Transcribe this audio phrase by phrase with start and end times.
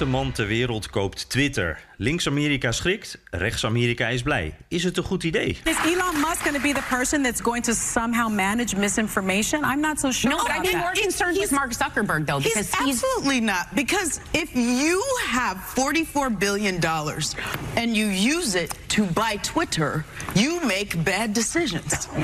[0.00, 1.78] Rijkste man ter wereld koopt Twitter.
[1.96, 4.54] Links-Amerika schrikt, rechts-Amerika is blij.
[4.68, 5.58] Is het een goed idee?
[5.64, 9.64] Is Elon Musk going to be the person that's going to somehow manage misinformation?
[9.64, 10.34] I'm not so sure.
[10.34, 10.72] No, that.
[10.72, 13.02] more concerned with Mark Zuckerberg, though, He's because he's.
[13.02, 13.66] absolutely not.
[13.74, 16.80] Because if you have $44 billion
[17.76, 22.08] and you use it to buy Twitter, you make bad decisions.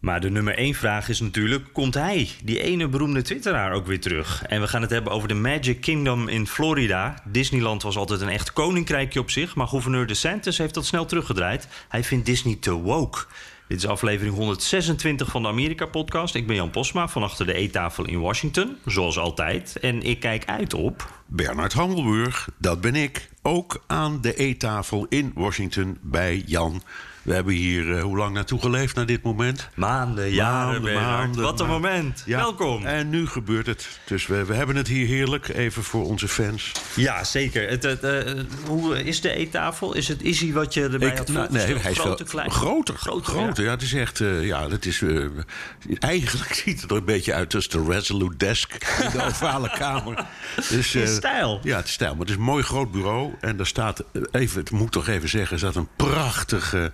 [0.00, 4.00] Maar de nummer één vraag is natuurlijk: komt hij, die ene beroemde Twitteraar, ook weer
[4.00, 4.44] terug?
[4.46, 7.22] En we gaan het hebben over de Magic Kingdom in Florida.
[7.24, 11.68] Disneyland was altijd een echt koninkrijkje op zich, maar gouverneur DeSantis heeft dat snel teruggedraaid.
[11.88, 13.24] Hij vindt Disney te woke.
[13.68, 16.34] Dit is aflevering 126 van de Amerika-podcast.
[16.34, 19.78] Ik ben Jan Posma van achter de eettafel in Washington, zoals altijd.
[19.78, 21.22] En ik kijk uit op.
[21.26, 23.28] Bernard Handelburg, dat ben ik.
[23.42, 26.82] Ook aan de eettafel in Washington bij Jan.
[27.24, 29.68] We hebben hier eh, hoe lang naartoe geleefd naar dit moment?
[29.74, 32.22] Maanden, jaren, Maanden, maanden, Wat een moment.
[32.26, 32.84] Ja, Welkom.
[32.86, 33.88] En nu gebeurt het.
[34.04, 36.72] Dus we, we hebben het hier heerlijk, even voor onze fans.
[36.96, 37.68] Ja, zeker.
[37.68, 38.32] Het, het, eh,
[38.66, 39.94] hoe is de eettafel?
[39.94, 42.50] Is het easy wat je erbij Ik- had nou, nee, hij is Grote, wel klein?
[42.50, 42.96] groter.
[42.96, 43.70] Groter, groter, ja.
[43.70, 45.02] Het is echt, eh, ja, het is,
[45.98, 50.24] eigenlijk ziet het er een beetje uit als de Resolute Desk in de ovale kamer.
[50.56, 51.60] Dus, Het is stijl.
[51.62, 52.10] Ja, het is stijl.
[52.10, 53.32] Maar het is een mooi groot bureau.
[53.40, 56.92] En daar staat, even, het moet toch even zeggen, er staat een prachtige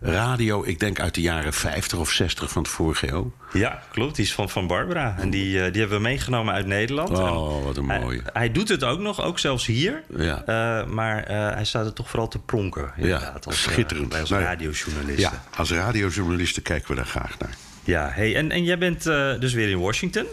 [0.00, 0.64] radio.
[0.64, 3.32] Ik denk uit de jaren 50 of 60 van het vorige eeuw.
[3.52, 4.16] Ja, klopt.
[4.16, 5.16] Die is van Van Barbara.
[5.18, 7.08] En die, eh, die hebben we meegenomen uit Nederland.
[7.08, 8.22] Oh, En wat een mooie.
[8.32, 10.02] Hij, doet het ook nog, ook zelfs hier.
[10.16, 10.42] Ja.
[10.46, 12.92] Eh, maar eh, hij staat er toch vooral te pronken.
[12.96, 14.12] Inderdaad, als, schitterend.
[14.12, 14.48] wij als Nou ja.
[14.48, 15.30] radiojournalisten.
[15.32, 17.54] Ja, als radiojournalisten kijken we daar graag naar.
[17.84, 19.02] Ja, hey, en, en jij bent
[19.40, 20.26] dus weer in Washington.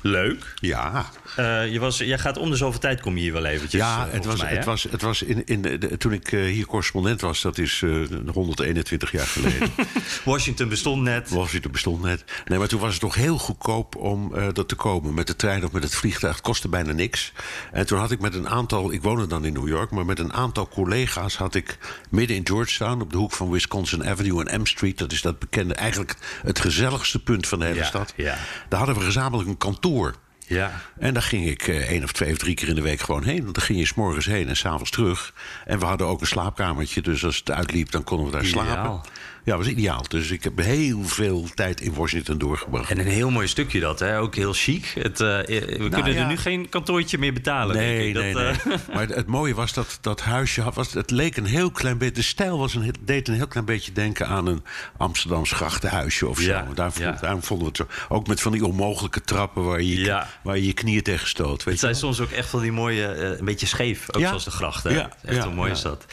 [0.00, 0.54] Leuk.
[0.54, 1.06] Ja,
[1.38, 3.80] Eh, je was, jij gaat om de zoveel tijd kom je hier wel eventjes.
[3.80, 6.12] eh, ja het volgens was, mij, het was, het was in, in de, de- toen
[6.12, 7.90] ik eh, hier correspondent was, dat is eh,
[8.32, 9.68] 121 jaar geleden.
[10.24, 11.30] Washington bestond net.
[11.30, 12.24] Washington bestond net.
[12.44, 15.14] Nee, maar toen was het toch heel goedkoop om eh dat te komen.
[15.14, 16.34] Met de trein of met het vliegtuig.
[16.34, 17.32] Het kostte bijna niks.
[17.72, 18.92] En toen had ik met een aantal...
[18.92, 19.90] Ik woonde dan in New York.
[19.90, 21.78] Maar met een aantal collega's had ik
[22.10, 23.00] midden in Georgetown...
[23.00, 24.98] op de hoek van Wisconsin Avenue en M Street...
[24.98, 28.12] dat is dat bekende, eigenlijk het gezelligste punt van de hele Ja, stad.
[28.16, 28.38] ja.
[28.68, 30.14] Daar hadden we gezamenlijk een kantoor.
[30.48, 30.80] Ja.
[30.98, 33.22] En daar ging ik eh, één of twee of drie keer in de week gewoon
[33.24, 33.42] heen.
[33.42, 35.32] Want dan ging je s'morgens heen en s'avonds terug.
[35.64, 37.00] En we hadden ook een slaapkamertje.
[37.00, 38.64] Dus als het uitliep, dan konden we daar Ideaal.
[38.64, 39.00] slapen.
[39.48, 40.04] Ja, was ideaal.
[40.08, 42.90] Dus ik heb heel veel tijd in Washington doorgebracht.
[42.90, 44.18] En een heel mooi stukje dat, hè?
[44.18, 44.92] Ook heel chic.
[44.94, 46.20] Het, eh, we kunnen ja.
[46.20, 47.76] er nu geen kantoortje meer betalen.
[47.76, 48.34] Nee, denk ik.
[48.34, 48.52] nee, nee.
[48.52, 51.98] eh, Maar het, mooie was dat dat huisje had, was, het leek een heel klein
[51.98, 52.14] beetje.
[52.14, 54.62] De stijl was een, deed een heel klein beetje denken aan een
[54.96, 56.48] Amsterdams grachtenhuisje of zo.
[56.50, 57.18] Ja, Daar, ja.
[57.20, 58.14] Daarom vonden we het zo.
[58.14, 60.28] Ook met van die onmogelijke trappen waar je Ja.
[60.42, 61.64] waar je, je knieën tegen stoot.
[61.64, 62.00] Weet Het zijn wel?
[62.00, 64.06] soms ook echt van die mooie, eh, een beetje scheef.
[64.14, 64.28] Ook Ja.
[64.28, 64.90] zoals de gracht, hè?
[64.90, 65.74] Ja, Echt hoe mooi ja.
[65.76, 66.04] is dat.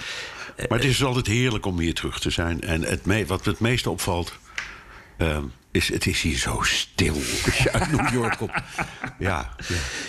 [0.57, 2.61] Maar het is altijd heerlijk om hier terug te zijn.
[2.61, 4.33] En het me- wat het meeste opvalt.
[5.17, 7.13] ehm, is, het is hier zo stil
[7.45, 8.51] als je uit New York komt.
[8.51, 8.75] Ja,
[9.19, 9.55] ja.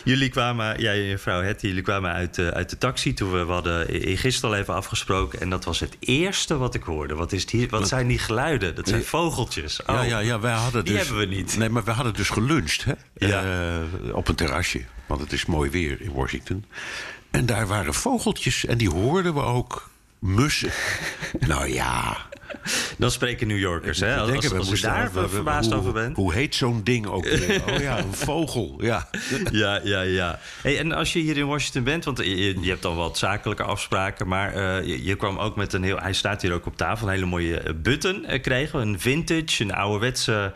[0.04, 3.14] Jullie kwamen, jij en je vrouw Hetty, jullie kwamen uit, eh, uit de taxi.
[3.14, 3.86] Toen we, we hadden
[4.18, 5.40] gisteren al even afgesproken.
[5.40, 7.14] En dat was het eerste wat ik hoorde.
[7.14, 8.74] Wat, is hier, wat zijn die geluiden?
[8.74, 9.82] Dat zijn vogeltjes.
[9.82, 9.94] Oh.
[9.94, 11.56] Ja, ja, ja, wij hadden Die dus, hebben we niet.
[11.56, 12.92] Nee, maar we hadden dus geluncht hè?
[13.16, 13.42] Ja.
[14.06, 14.82] Eh, op een terrasje.
[15.06, 16.64] Want het is mooi weer in Washington.
[17.30, 19.90] En daar waren vogeltjes en die hoorden we ook.
[20.26, 20.70] Mussen.
[21.48, 22.16] nou ja.
[22.98, 24.16] Dan spreken New Yorkers, hè?
[24.16, 26.16] Als, als, we als je daar verbaasd hoe, over bent.
[26.16, 27.26] Hoe heet zo'n ding ook?
[27.68, 28.78] Oh ja, een vogel.
[28.80, 29.08] Ja.
[29.50, 30.38] Ja, ja, ja.
[30.62, 33.62] Hey, en als je hier in Washington bent, want je, je hebt dan wat zakelijke
[33.62, 35.98] afspraken, maar eh, je, je kwam ook met een heel.
[35.98, 38.78] Hij staat hier ook op tafel, een hele mooie eh, button eh, kregen.
[38.78, 38.84] we.
[38.84, 40.52] Een vintage, een ouderwetse,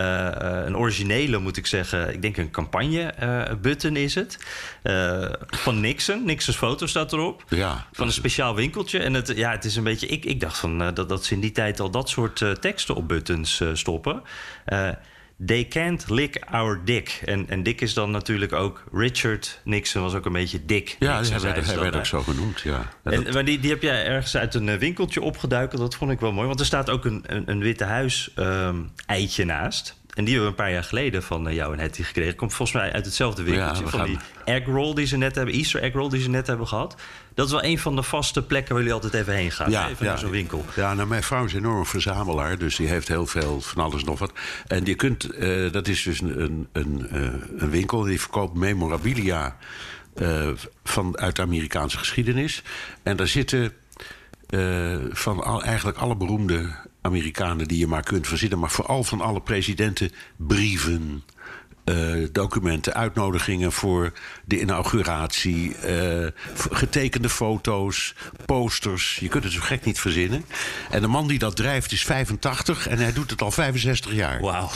[0.00, 2.12] een originele moet ik zeggen.
[2.12, 4.38] Ik denk een campagne eh, button is het.
[4.82, 6.24] Eh, van Nixon.
[6.24, 7.44] Nixon's foto staat erop.
[7.48, 8.98] Ja, Van een speciaal winkeltje.
[8.98, 10.06] En het, ja, het is een beetje.
[10.06, 12.50] Ik, ik dacht van, eh, dat, dat ze in die tijd al dat soort eh,
[12.50, 14.22] teksten op buttons eh, stoppen.
[15.46, 17.22] They can't lick our dick.
[17.24, 18.84] En, en Dick is dan natuurlijk ook...
[18.92, 20.96] Richard Nixon was ook een beetje dik.
[20.98, 22.88] Ja, Nixon, hij werd, hij ook zo genoemd, ja.
[23.02, 25.80] En, maar die, die heb jij ergens uit een eh, winkeltje opgeduikeld.
[25.80, 26.46] Dat vond ik wel mooi.
[26.46, 30.02] Want er staat ook een, een, een Witte Huis ehm, eitje naast.
[30.14, 32.36] En die hebben we een paar jaar geleden van eh, jou en Hetty gekregen.
[32.36, 33.84] Komt volgens mij uit hetzelfde winkeltje.
[33.84, 36.30] Ja, van gaan- die egg roll die ze net hebben, Easter egg roll die ze
[36.30, 36.94] net hebben gehad.
[37.34, 39.72] Dat is wel een van de vaste plekken waar jullie altijd even heen gaan.
[39.72, 39.88] hè?
[39.88, 40.64] even naar zo'n winkel.
[40.76, 44.00] Ja, nou, mijn vrouw is een enorm verzamelaar, dus die heeft heel veel van alles
[44.00, 44.32] en nog wat.
[44.66, 47.22] En je kunt, eh, dat is dus een, een, een, eh,
[47.56, 49.56] een winkel die verkoopt memorabilia
[50.84, 52.62] van, uit de Amerikaanse geschiedenis.
[53.02, 53.72] En daar zitten
[55.12, 59.40] van al, eigenlijk alle beroemde Amerikanen die je maar kunt verzinnen, maar vooral van alle
[59.40, 61.24] presidenten brieven.
[61.84, 64.12] eh, documenten, uitnodigingen voor
[64.44, 66.26] de inauguratie, eh,
[66.70, 68.14] getekende foto's,
[68.46, 69.16] posters.
[69.20, 70.44] Je kunt het zo gek niet verzinnen.
[70.90, 74.40] En de man die dat drijft is 85 en hij doet het al 65 jaar.
[74.40, 74.70] Wauw.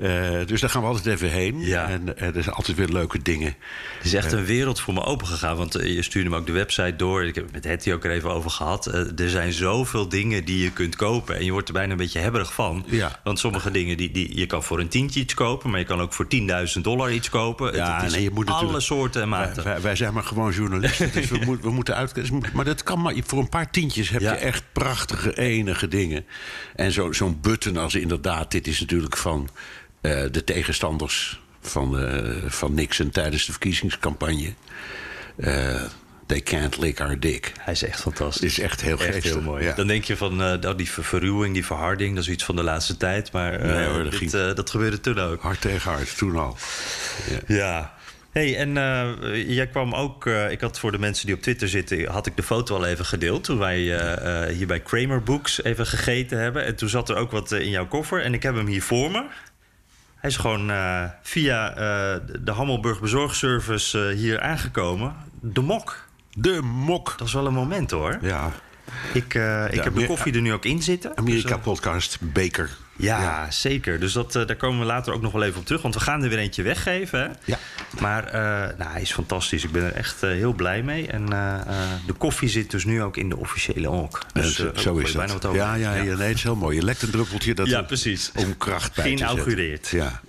[0.00, 1.60] Eh, dus daar gaan we altijd even heen.
[1.60, 1.88] Ja.
[1.88, 3.54] En eh, er zijn altijd weer leuke dingen.
[3.96, 5.56] Het is echt een wereld voor me opengegaan.
[5.56, 7.24] Want eh, je stuurde me ook de website door.
[7.24, 8.86] Ik heb het met Hetty ook er even over gehad.
[8.86, 11.36] Eh, er zijn zoveel dingen die je kunt kopen.
[11.36, 12.84] En je wordt er bijna een beetje hebberig van.
[12.86, 13.20] Ja.
[13.24, 15.70] Want sommige dingen, die, die, je kan voor een tientje iets kopen...
[15.70, 16.26] maar je kan ook voor
[16.76, 17.74] 10.000 dollar iets kopen.
[17.74, 19.64] Ja, het, het is nee, je moet alle soorten en maten.
[19.64, 22.14] Wij, wij zijn maar gewoon journalisten, dus we, moet- we moeten uit.
[22.52, 23.14] Maar dat kan maar.
[23.26, 24.32] Voor een paar tientjes heb Ja.
[24.32, 26.24] je echt prachtige, enige dingen.
[26.76, 29.85] En zo- zo'n button als inderdaad, dit is natuurlijk van eh,
[30.30, 34.54] de tegenstanders van, eh, van Nixon tijdens de verkiezingscampagne.
[35.36, 35.82] Eh,
[36.26, 37.52] they can't lick our dick.
[37.60, 38.56] Hij is echt fantastisch.
[38.56, 39.64] Het is echt heel Echt heel mooi.
[39.64, 39.72] Ja.
[39.74, 42.56] Dan denk je van eh, nou, die ver- verruwing, die verharding, dat is iets van
[42.56, 43.32] de laatste tijd.
[43.32, 45.42] Maar eh, Nee, hoor, dat dit, ging- eh, dat gebeurde toen ook.
[45.42, 46.56] Hard tegen hard, toen al.
[47.46, 47.94] Ja.
[48.30, 51.68] Hey, en eh, jij kwam ook, eh, ik had voor de mensen die op Twitter
[51.68, 53.44] zitten, had ik de foto al even gedeeld.
[53.44, 56.64] Toen wij eh, eh, hier bij Kramer Books even gegeten hebben.
[56.64, 58.22] En toen zat er ook wat eh, in jouw koffer.
[58.22, 59.24] En ik heb hem hier voor me.
[60.16, 65.14] Hij is gewoon eh, via eh, de Hammelburg Bezorgservice eh, hier aangekomen.
[65.40, 66.04] De mok.
[66.32, 67.14] De mok.
[67.16, 68.18] Dat is wel een moment hoor.
[68.20, 68.52] Ja,
[69.12, 71.10] Ik, ik Ja, heb de koffie er nu ook in zitten.
[71.10, 72.70] Dus, Amerika-podcast, Beker.
[72.96, 74.00] Ja, zeker.
[74.00, 75.82] Dus dat, eh, daar komen we later ook nog wel even op terug.
[75.82, 77.20] Want we gaan er weer eentje weggeven.
[77.20, 77.28] Hè?
[77.44, 77.58] Ja.
[78.00, 79.64] Maar eh, nou, hij is fantastisch.
[79.64, 81.06] Ik ben er echt eh, heel blij mee.
[81.06, 81.26] En
[82.06, 84.22] de koffie zit dus nu ook in de officiële onk.
[84.32, 85.42] Dus, zo is bijna dat.
[85.42, 85.62] wat over.
[85.62, 86.02] Ja, ja, ja.
[86.02, 86.76] Nee, het is heel mooi.
[86.76, 88.30] Je lekt een druppeltje dat Ja, precies.
[88.34, 89.04] om kracht bij.
[89.04, 89.88] Geïnaugureerd.
[89.88, 90.20] Ja.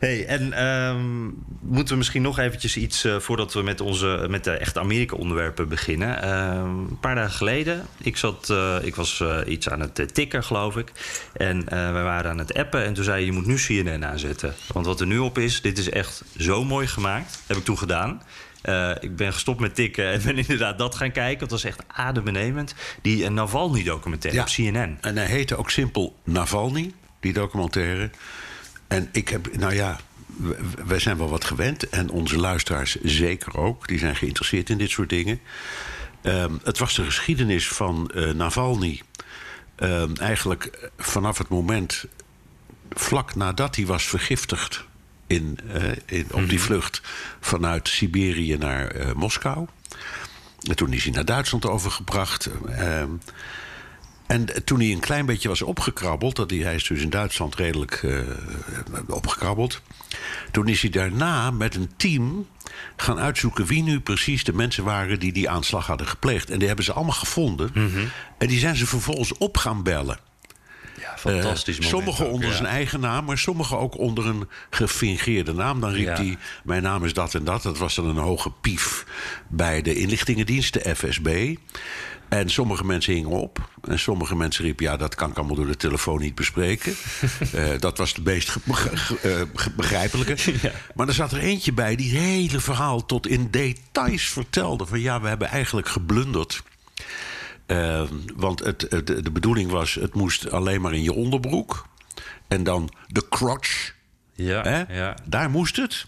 [0.00, 1.24] Hey, en ehm,
[1.60, 3.04] moeten we misschien nog eventjes iets...
[3.04, 6.22] eh, voordat we met, onze, met de echte Amerika-onderwerpen beginnen.
[6.22, 10.44] Ehm, een paar dagen geleden, ik, zat, eh, ik was eh, iets aan het tikken,
[10.44, 10.92] geloof ik.
[11.32, 13.26] En we waren aan het appen en toen zei je...
[13.26, 14.54] je moet nu CNN aanzetten.
[14.72, 17.42] Want wat er nu op is, dit is echt zo mooi gemaakt.
[17.46, 18.22] Heb ik toen gedaan.
[19.00, 21.42] Ik ben gestopt met tikken en ben inderdaad dat gaan kijken.
[21.42, 22.74] Het was echt adembenemend.
[23.02, 24.98] Die Navalny-documentaire op CNN.
[25.00, 28.10] En hij heette ook simpel Navalny, die documentaire.
[28.90, 30.00] En ik heb, nou ja,
[30.86, 31.88] wij zijn wel wat gewend.
[31.88, 33.88] En onze luisteraars zeker ook.
[33.88, 35.40] Die zijn geïnteresseerd in dit soort dingen.
[36.22, 39.02] Ehm, het was de geschiedenis van eh, Navalny.
[39.76, 42.04] Ehm, eigenlijk vanaf het moment
[42.90, 44.84] vlak nadat hij was vergiftigd
[45.26, 47.02] in, eh, in, op die vlucht
[47.40, 49.66] vanuit Siberië naar eh, Moskou.
[50.68, 52.50] En toen is hij naar Duitsland overgebracht.
[52.68, 53.10] Ehm,
[54.30, 57.54] en toen hij een klein beetje was opgekrabbeld, dat hij, hij is dus in Duitsland
[57.54, 58.18] redelijk eh,
[59.06, 59.80] opgekrabbeld.
[60.50, 62.46] Toen is hij daarna met een team
[62.96, 66.50] gaan uitzoeken wie nu precies de mensen waren die die aanslag hadden gepleegd.
[66.50, 67.70] En die hebben ze allemaal gevonden.
[68.38, 70.18] En die zijn ze vervolgens op gaan bellen.
[71.00, 72.54] Ja, fantastisch Eh, moment Sommigen ook, onder ja.
[72.54, 75.80] zijn eigen naam, maar sommigen ook onder een gefingeerde naam.
[75.80, 76.14] Dan riep Ja.
[76.14, 77.62] hij: Mijn naam is dat en dat.
[77.62, 79.04] Dat was dan een hoge pief
[79.48, 81.54] bij de inlichtingendienst, de FSB.
[82.30, 83.70] En sommige mensen hingen op.
[83.88, 86.94] En sommige mensen riepen: Ja, dat kan ik allemaal door de telefoon niet bespreken.
[87.52, 88.56] Eh, dat was de meest
[89.22, 89.40] eh,
[89.76, 90.36] begrijpelijke.
[90.94, 95.00] Maar er zat er eentje bij die het hele verhaal tot in details vertelde: van
[95.00, 96.62] ja, we hebben eigenlijk geblunderd.
[97.66, 98.02] Eh,
[98.36, 101.86] want het, het- de, de bedoeling was, het moest alleen maar in je onderbroek.
[102.48, 103.92] En dan de crotch.
[104.34, 104.94] Ja, Hè?
[104.98, 105.14] ja.
[105.24, 106.06] Daar moest het.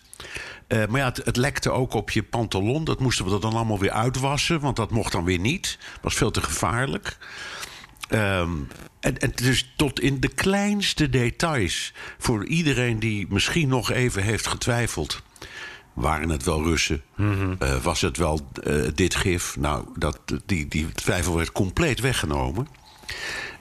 [0.73, 2.85] Eh, maar ja, het, het lekte ook op je pantalon.
[2.85, 4.61] Dat moesten we dan allemaal weer uitwassen.
[4.61, 5.79] Want dat mocht dan weer niet.
[6.00, 7.17] was veel te gevaarlijk.
[8.09, 8.50] Ehm,
[9.00, 11.93] en, en dus tot in de kleinste details.
[12.19, 15.23] Voor iedereen die misschien nog even heeft getwijfeld.
[15.93, 17.02] Waren het wel Russen?
[17.59, 19.57] Eh, was het wel eh, dit gif?
[19.57, 22.69] Nou, dat, die, die twijfel werd compleet weggenomen.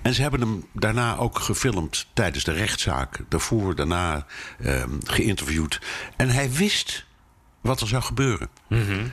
[0.01, 3.19] En ze hebben hem daarna ook gefilmd tijdens de rechtszaak.
[3.29, 4.25] Daarvoor, daarna
[4.63, 5.81] ehm, geïnterviewd.
[6.15, 7.05] En hij wist
[7.61, 8.49] wat er zou gebeuren.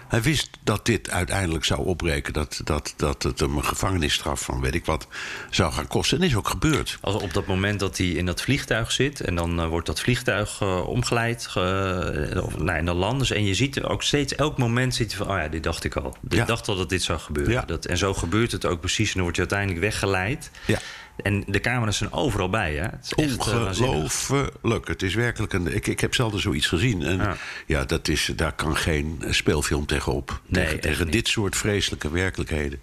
[0.09, 2.33] Hij wist dat dit uiteindelijk zou opbreken.
[2.33, 5.07] Dat, dat, dat het hem een gevangenisstraf van weet ik wat
[5.51, 6.19] zou gaan kosten.
[6.19, 6.99] En is ook gebeurd.
[7.01, 10.01] Als op dat moment dat hij in dat vliegtuig zit en dan eh, wordt dat
[10.01, 13.35] vliegtuig eh, omgeleid ge- of, nou, en dan landen ze.
[13.35, 15.97] En je ziet ook steeds, elk moment ziet hij van, oh ja, dit dacht ik
[15.97, 16.17] al.
[16.29, 16.45] Ik Ja.
[16.45, 17.53] dacht al dat dit zou gebeuren.
[17.53, 17.63] Ja.
[17.63, 19.07] Dat, en zo gebeurt het ook precies.
[19.09, 20.51] En dan word je uiteindelijk weggeleid.
[20.67, 20.79] Ja.
[21.19, 22.83] En de camera's zijn overal bij, hè?
[22.83, 23.39] Het is echt.
[23.39, 24.89] Ongelooflijk.
[24.89, 25.75] Het is werkelijk een.
[25.75, 27.03] Ik, ik heb zelden zoiets gezien.
[27.03, 27.37] En ja,
[27.67, 27.85] Ja.
[27.85, 30.41] dat is, daar kan geen speelfilm tegenop.
[30.47, 31.13] Nee, tegen niet.
[31.13, 32.81] dit soort vreselijke werkelijkheden.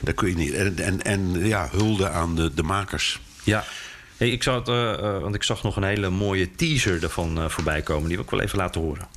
[0.00, 0.52] Dat kun je niet.
[0.52, 3.20] En, en, en ja, hulde aan de, de makers.
[3.44, 3.64] Ja.
[4.16, 7.38] Hey, ik zag, het, eh, eh, want ik zag nog een hele mooie teaser ervan
[7.38, 8.06] eh, voorbij komen.
[8.08, 9.08] Die wil ik wel even laten horen.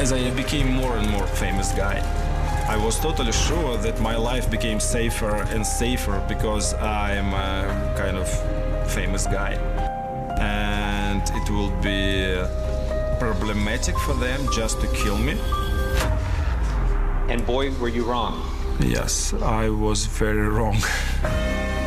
[0.00, 2.02] As I became more and more famous guy,
[2.76, 7.64] I was totally sure that my life became safer and safer because I'm a
[7.96, 8.40] kind of
[8.86, 9.58] famous guy.
[10.38, 12.63] And it will be
[13.18, 15.38] problematic for them just to kill me.
[17.28, 18.42] And boy, were you wrong.
[18.80, 20.76] Yes, I was very wrong.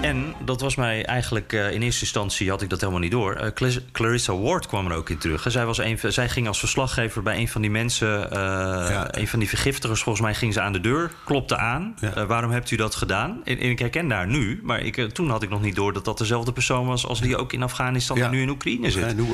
[0.00, 3.32] En dat was mij eigenlijk eh, in eerste instantie had ik dat helemaal niet door.
[3.34, 5.44] Eh, Cla- Clarissa Ward kwam er ook in terug.
[5.48, 9.38] Zij, was een, zij ging als verslaggever bij een van die mensen, eh, een van
[9.38, 11.94] die vergiftigers, volgens mij ging ze aan de deur, klopte aan.
[12.00, 12.26] Ja.
[12.26, 13.40] Waarom hebt u dat gedaan?
[13.44, 16.04] En, en ik herken haar nu, maar ik, toen had ik nog niet door dat
[16.04, 19.02] dat dezelfde persoon was als die ook in Afghanistan en nu in Oekraïne zit.
[19.02, 19.26] En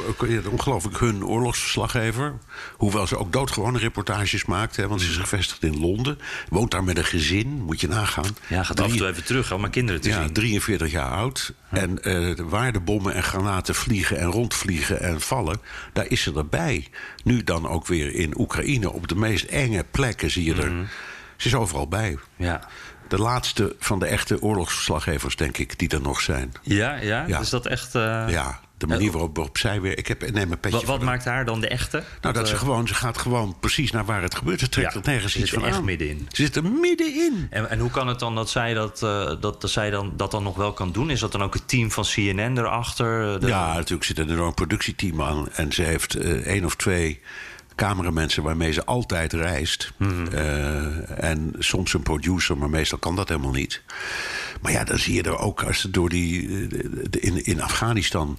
[0.50, 2.38] ongelooflijk hun oorlogsverslaggever.
[2.76, 4.76] Hoewel ze ook doodgewone reportages maakt.
[4.76, 6.18] Hè, want ze is gevestigd in Londen.
[6.48, 8.36] Woont daar met een gezin, moet je nagaan.
[8.48, 10.32] Ja, gaat af en Drie- toe even terug om mijn kinderen te ja, zien.
[10.60, 11.52] 43 jaar oud.
[11.70, 15.60] En eh, waar de bommen en granaten vliegen en rondvliegen en vallen,
[15.92, 16.88] daar is ze erbij.
[17.24, 20.72] Nu dan ook weer in Oekraïne, op de meest enge plekken zie je er.
[21.36, 22.18] Ze is overal bij.
[22.36, 22.68] Ja.
[23.08, 26.52] De laatste van de echte oorlogsverslaggevers, denk ik, die er nog zijn.
[26.62, 27.40] Ja, ja, Ja.
[27.40, 27.94] is dat echt...
[27.94, 29.98] eh, Ja, de manier waarop, waarop zij weer.
[29.98, 32.02] Ik heb, neem een petje Wat, maakt haar dan de echte?
[32.20, 34.60] Nou, dat ze eh, gewoon, ze gaat gewoon precies naar waar het gebeurt.
[34.60, 35.84] Ze trekt Ja, er nergens ze iets zit van er echt aan.
[35.84, 36.28] middenin.
[36.32, 37.46] Ze zit er middenin.
[37.50, 40.30] En, en hoe kan het dan dat zij dat, eh, dat, dat, zij dan, dat
[40.30, 41.10] dan nog wel kan doen?
[41.10, 43.40] Is dat dan ook het team van CNN erachter?
[43.40, 45.48] De- Ja, natuurlijk zit er een productieteam aan.
[45.52, 47.20] En ze heeft eh, één of twee
[47.74, 49.92] cameramensen waarmee ze altijd reist.
[49.96, 50.26] Mhm.
[50.32, 53.82] Eh, en soms een producer, maar meestal kan dat helemaal niet.
[54.60, 56.48] Maar ja, dan zie je er ook als ze door die.
[56.68, 58.38] eh, in, in Afghanistan.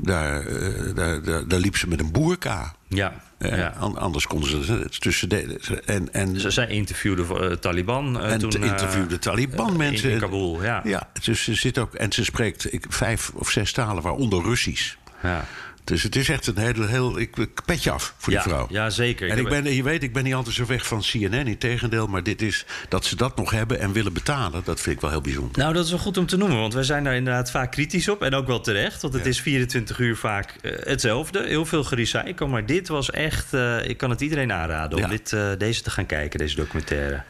[0.00, 2.74] Daar, eh, daar, daar, daar liep ze met een boerka.
[2.88, 3.74] Ja, Eh, ja.
[3.78, 5.60] an- Anders konden ze het tussen de.
[5.84, 8.50] En, en, Ze- Zij interviewde eh, Taliban eh, en toen...
[8.50, 10.08] te interviewde Taliban mensen.
[10.08, 10.80] in, in Kabul, ja.
[10.84, 11.94] Ja, dus ze zit ook.
[11.94, 14.94] En ze spreekt ik, vijf of zes talen, waaronder Russisch.
[15.22, 15.44] ja.
[15.88, 18.66] Dus het is echt een heel, heel ik, petje af voor Ja, die vrouw.
[18.70, 19.30] ja, zeker.
[19.30, 22.06] En Ik ben, je weet, ik ben niet altijd zo weg van CNN, in tegendeel.
[22.06, 25.10] Maar dit is, dat ze dat nog hebben en willen betalen, dat vind ik wel
[25.10, 25.58] heel bijzonder.
[25.58, 28.08] Nou, dat is wel goed om te noemen, want wij zijn daar inderdaad vaak kritisch
[28.08, 28.22] op.
[28.22, 31.46] En ook wel terecht, want het is 24 uur vaak eh, hetzelfde.
[31.46, 33.52] Heel veel gerecycle, maar dit was echt...
[33.54, 35.10] eh, ik kan het iedereen aanraden om Ja.
[35.10, 37.22] dit, eh, deze te gaan kijken, deze documentaire.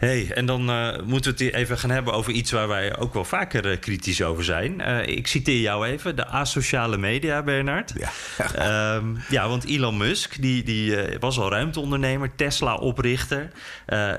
[0.00, 3.14] Hey, en dan eh, moeten we het even gaan hebben over iets waar wij ook
[3.14, 4.80] wel vaker eh, kritisch over zijn.
[4.80, 7.92] Eh, ik citeer jou even, de asociale media, Bernard.
[7.98, 8.10] Ja.
[8.54, 13.50] Ehm, ja, want Elon Musk, die, die was al ruimteondernemer, Tesla-oprichter.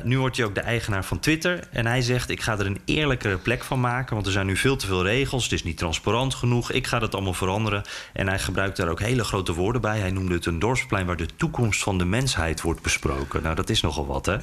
[0.03, 1.59] Nu wordt hij ook de eigenaar van Twitter.
[1.71, 4.13] En hij zegt, ik ga er een eerlijkere plek van maken...
[4.13, 6.71] want er zijn nu veel te veel regels, het is niet transparant genoeg.
[6.71, 7.81] Ik ga dat allemaal veranderen.
[8.13, 9.99] En hij gebruikt daar ook hele grote woorden bij.
[9.99, 13.43] Hij noemde het een dorpsplein waar de toekomst van de mensheid wordt besproken.
[13.43, 14.37] Nou, dat is nogal wat, hè?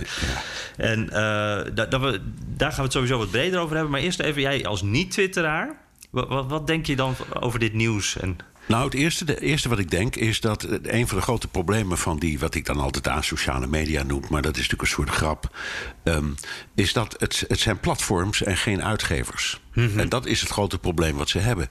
[0.77, 2.21] En eh, we-
[2.57, 3.93] daar gaan we het sowieso wat breder over hebben.
[3.93, 5.77] Maar eerst even, jij als niet-twitteraar...
[6.11, 8.17] Wat, wat, wat denk je dan over dit nieuws?
[8.17, 8.37] En,
[8.69, 11.49] Nou, het eerste, de eerste wat ik denk is dat eh, een van de grote
[11.49, 14.83] problemen van die, wat ik dan altijd aan sociale media noem, maar dat is natuurlijk
[14.83, 15.57] een soort grap,
[16.05, 16.29] ehm,
[16.75, 19.61] is dat het, het zijn platforms en geen uitgevers.
[19.97, 21.69] En dat is het grote probleem wat ze hebben.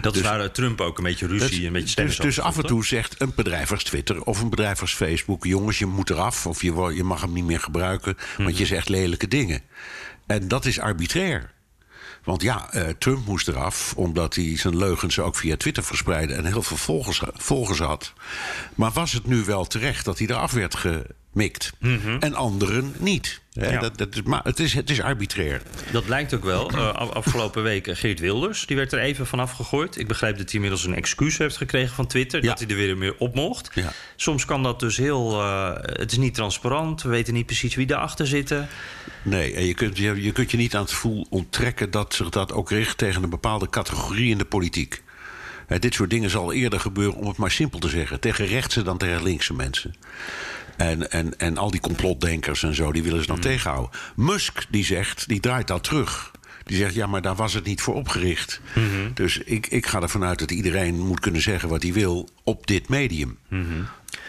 [0.00, 2.38] dat is Dus- waar Trump ook een beetje ruzie, Dus- een beetje dus, stennis dus
[2.38, 5.78] over af en toe zegt een bedrijf als Twitter of een bedrijf als Facebook: jongens,
[5.78, 9.28] je moet eraf of je, je mag hem niet meer gebruiken, want je zegt lelijke
[9.28, 9.62] dingen.
[10.26, 11.50] En dat is arbitrair.
[12.24, 16.44] Want ja, eh, Trump moest eraf omdat hij zijn leugens ook via Twitter verspreidde en
[16.44, 18.12] heel veel volgers, volgers had.
[18.74, 20.74] Maar was het nu wel terecht dat hij eraf werd
[21.32, 21.72] gemikt
[22.20, 23.40] en anderen niet?
[23.52, 23.80] Hè, Ja.
[23.80, 25.62] dat, dat is, maar het is, het is arbitrair.
[25.92, 26.70] Dat lijkt ook wel.
[26.70, 29.98] Af- afgelopen week eh, Geert Wilders, die werd er even vanaf gegooid.
[29.98, 32.42] Ik begrijp dat hij inmiddels een excuus heeft gekregen van Twitter.
[32.42, 32.48] Ja.
[32.48, 33.70] Dat hij er weer meer op mocht.
[33.74, 33.92] Ja.
[34.16, 35.40] Soms kan dat dus heel...
[35.40, 37.02] eh, het is niet transparant.
[37.02, 38.68] We weten niet precies wie erachter zitten.
[39.22, 42.28] Nee, en je kunt je, je kunt je niet aan het gevoel onttrekken dat zich
[42.28, 45.02] dat ook richt tegen een bepaalde categorie in de politiek.
[45.66, 48.82] Hè, dit soort dingen zal eerder gebeuren, om het maar simpel te zeggen, tegen rechtse
[48.82, 49.94] dan tegen linkse mensen.
[50.80, 53.90] En, en, en al die complotdenkers en zo, die willen ze dan tegenhouden.
[54.16, 56.30] Musk, die zegt, die draait dat terug.
[56.64, 58.60] Die zegt, ja, maar daar was het niet voor opgericht.
[59.14, 62.66] Dus ik, ik ga ervan uit dat iedereen moet kunnen zeggen wat hij wil op
[62.66, 63.38] dit medium.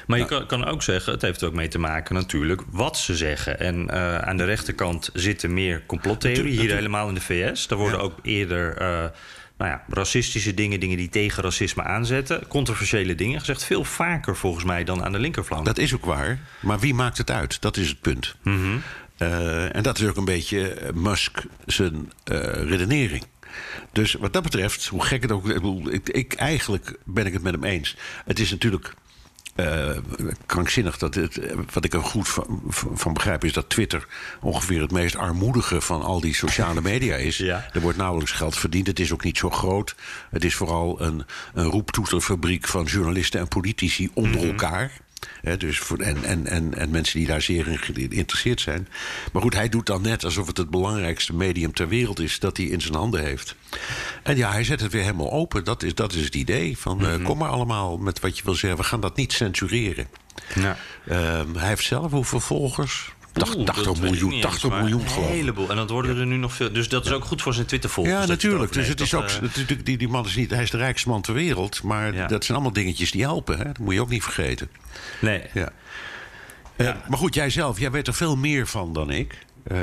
[0.08, 2.98] Maar je kan, kan ook zeggen, het heeft er ook mee te maken natuurlijk wat
[2.98, 3.60] ze zeggen.
[3.60, 7.68] En eh, aan de rechterkant zitten meer complottheorieën, hier helemaal in de VS.
[7.68, 8.04] Daar worden Ja.
[8.04, 9.04] ook eerder eh,
[9.62, 12.48] nou ja, racistische dingen, dingen die tegen racisme aanzetten.
[12.48, 15.66] Controversiële dingen gezegd, veel vaker volgens mij dan aan de linkerflank.
[15.66, 16.40] Dat is ook waar.
[16.60, 17.62] Maar wie maakt het uit?
[17.62, 18.36] Dat is het punt.
[19.18, 23.24] Eh, en dat is ook een beetje eh, Musk zijn eh, redenering.
[23.92, 25.50] Dus wat dat betreft, hoe gek het ook...
[25.90, 27.98] Ik, ik- eigenlijk ben ik het met hem eens.
[28.26, 28.94] Het is natuurlijk
[29.56, 29.90] eh,
[30.46, 31.38] krankzinnig dat het...
[31.38, 32.30] eh, Wat ik er goed
[32.94, 34.08] van, begrijp is dat Twitter...
[34.42, 37.38] ongeveer het meest armoedige van al die sociale media is.
[37.52, 37.70] Ja.
[37.74, 38.88] Er wordt nauwelijks geld verdiend.
[38.88, 39.96] Het is ook niet zo groot.
[40.30, 44.92] Het is vooral een, een roeptoeterfabriek van journalisten en politici onder elkaar.
[45.58, 48.88] Dus voor, en, en, en, en mensen die daar zeer in geïnteresseerd zijn.
[49.34, 52.58] Maar goed, hij doet dan net alsof het het belangrijkste medium ter wereld is dat
[52.58, 53.56] hij in zijn handen heeft.
[54.24, 55.64] En ja, hij zet het weer helemaal open.
[55.64, 56.78] Dat is, dat is het idee.
[56.78, 58.80] Van, eh, kom maar allemaal met wat je wil zeggen.
[58.80, 60.08] We gaan dat niet censureren.
[60.56, 60.78] Ja.
[61.08, 63.12] Ehm, hij heeft zelf hoeveel volgers?
[63.34, 65.70] Dacht- Oeh, 80 dat weet ik miljoen, niet 80 eens, maar miljoen geloof Een heleboel.
[65.70, 66.72] En dat worden er nu nog veel.
[66.74, 68.16] Dus dat is ook goed voor zijn Twitter-volgers.
[68.16, 68.74] Ja, dat je natuurlijk.
[68.74, 71.10] Dus het is ook, eh, natuurlijk- die, die man is niet, hij is de rijkste
[71.10, 71.84] man ter wereld.
[71.84, 72.28] Maar Ja.
[72.28, 73.58] dat zijn allemaal dingetjes die helpen.
[73.58, 73.64] Hè?
[73.64, 74.70] Dat moet je ook niet vergeten.
[75.20, 75.42] nee.
[75.54, 75.72] Ja.
[76.76, 79.38] Eh, maar goed, jij zelf, jij weet er veel meer van dan ik.
[79.64, 79.78] Eh,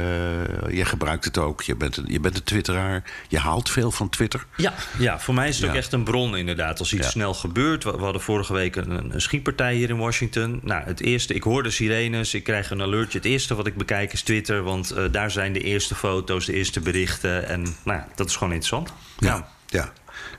[0.75, 1.63] jij gebruikt het ook.
[1.63, 3.03] Je bent, een, je bent een twitteraar.
[3.29, 4.47] Je haalt veel van Twitter.
[4.57, 6.79] Ja, ja, voor mij is het ook echt een bron inderdaad.
[6.79, 7.11] Als iets Ja.
[7.11, 7.85] snel gebeurt.
[7.85, 10.61] We, we hadden vorige week een, een schietpartij hier in Washington.
[10.63, 13.19] Nou, het eerste, ik hoor de sirenes, ik krijg een alertje.
[13.19, 16.53] Het eerste wat ik bekijk is Twitter, want eh, daar zijn de eerste foto's, de
[16.53, 17.49] eerste berichten.
[17.49, 18.93] En nou, ja, dat is gewoon interessant.
[19.19, 19.49] Ja.
[19.67, 19.93] ja.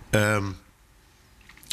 [0.10, 0.46] Ehm,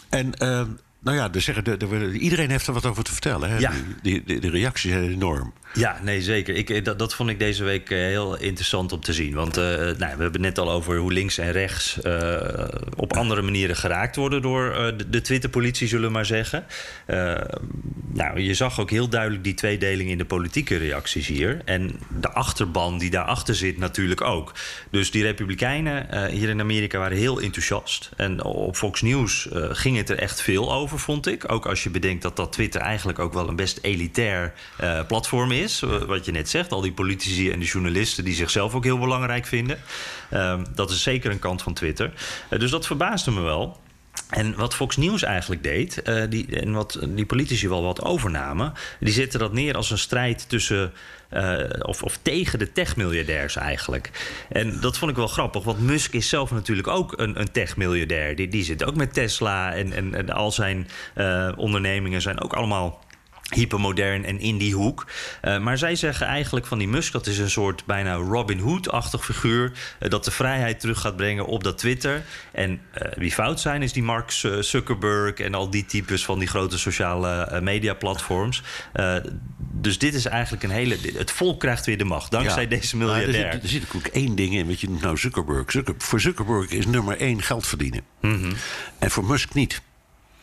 [0.08, 0.66] en ehm,
[1.00, 3.50] nou ja, dus zeggen, de, de- iedereen heeft er wat over te vertellen.
[3.50, 3.58] Hè?
[3.58, 3.72] Ja.
[4.02, 5.52] Die, die, de reacties zijn enorm.
[5.76, 6.54] Ja, nee, zeker.
[6.54, 9.34] Ik, eh, dat, dat vond ik deze week eh, heel interessant om te zien.
[9.34, 11.98] Want eh, nou, we hebben het net al over hoe links en rechts
[12.96, 16.64] op andere manieren geraakt worden door de, de Twitter-politie, zullen we maar zeggen.
[18.12, 21.60] Nou, je zag ook heel duidelijk die tweedeling in de politieke reacties hier.
[21.64, 24.52] En de achterban die daarachter zit natuurlijk ook.
[24.90, 28.10] Dus die Republikeinen hier in Amerika waren heel enthousiast.
[28.16, 31.52] En op Fox News ging het er echt veel over, vond ik.
[31.52, 34.52] Ook als je bedenkt dat dat Twitter eigenlijk ook wel een best elitair
[35.06, 35.65] platform is.
[35.82, 38.98] Eh, Wat je net zegt, al die politici en de journalisten die zichzelf ook heel
[38.98, 39.78] belangrijk vinden.
[40.30, 42.12] Ehm, dat is zeker een kant van Twitter.
[42.48, 43.84] Eh, dus dat verbaasde me wel.
[44.30, 48.72] En wat Fox News eigenlijk deed, eh, die, en wat die politici wel wat overnamen,
[49.00, 50.92] die zetten dat neer als een strijd tussen.
[51.28, 54.10] eh, of, of tegen de techmiljardairs eigenlijk.
[54.48, 58.36] En dat vond ik wel grappig, want Musk is zelf natuurlijk ook een, een techmiljardair.
[58.36, 60.88] Die, die zit ook met Tesla en, en, al zijn
[61.56, 63.04] ondernemingen zijn ook allemaal
[63.54, 65.06] hypermodern en in die hoek.
[65.40, 67.12] Eh, maar zij zeggen eigenlijk van die Musk...
[67.12, 69.72] dat is een soort bijna Robin Hood-achtig figuur...
[69.98, 72.22] eh, dat de vrijheid terug gaat brengen op dat Twitter.
[72.52, 74.30] En eh, wie fout zijn is die Mark
[74.60, 75.34] Zuckerberg...
[75.34, 78.62] en al die types van die grote sociale eh, media-platforms.
[79.58, 80.96] Dus dit is eigenlijk een hele...
[81.16, 82.68] Het volk krijgt weer de macht, dankzij Ja.
[82.68, 83.46] deze Maar miljardair.
[83.46, 85.70] Er zit, er zit ook één ding in, weet je noemt nou Zuckerberg.
[85.72, 88.00] Zucker- voor Zuckerberg is nummer één geld verdienen.
[88.20, 88.52] Mhm.
[88.98, 89.80] En voor Musk niet.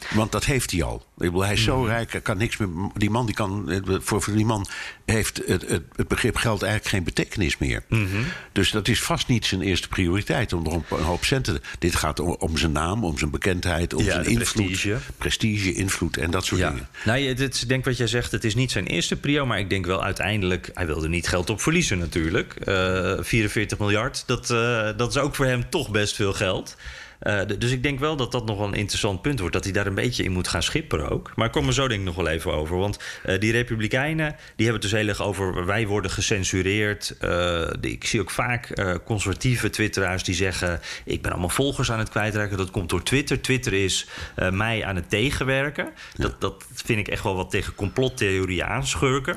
[0.10, 1.06] Want dat heeft hij al.
[1.18, 1.88] Hij is zo Mhm.
[1.88, 2.70] rijk, hij kan niks meer.
[2.98, 4.68] Die man, die kan, voor, voor die man
[5.06, 7.84] heeft het, het, het begrip geld eigenlijk geen betekenis meer.
[7.90, 8.08] Mhm.
[8.52, 11.62] Dus dat is vast niet zijn eerste prioriteit om er een een hoop centen.
[11.80, 14.66] Dit gaat om, om zijn naam, om zijn bekendheid, om Ja, zijn invloed.
[14.66, 14.98] prestige.
[15.18, 16.88] prestige, invloed en dat soort dingen.
[17.06, 19.86] Nou, ik denk wat jij zegt, het is niet zijn eerste prio, maar ik denk
[19.86, 22.54] wel uiteindelijk, hij wilde niet geld op verliezen natuurlijk.
[22.56, 26.76] Eh 44 miljard, dat, eh, dat is ook voor hem toch best veel geld.
[27.24, 29.54] Eh, dus ik denk wel dat dat nog wel een interessant punt wordt.
[29.54, 31.32] Dat hij daar een beetje in moet gaan schipperen ook.
[31.36, 32.78] Maar ik kom er zo denk ik nog wel even over.
[32.78, 35.66] Want eh, die Republikeinen die hebben het dus heel erg over...
[35.66, 37.16] wij worden gecensureerd.
[37.20, 40.80] Eh, ik zie ook vaak conservatieve twitteraars die zeggen...
[41.06, 42.58] ik ben allemaal volgers aan het kwijtraken.
[42.58, 43.42] Dat komt door Twitter.
[43.42, 44.08] Twitter is
[44.52, 45.94] mij aan het tegenwerken.
[46.16, 49.36] Dat, dat vind ik echt wel wat tegen complottheorieën aanschurken.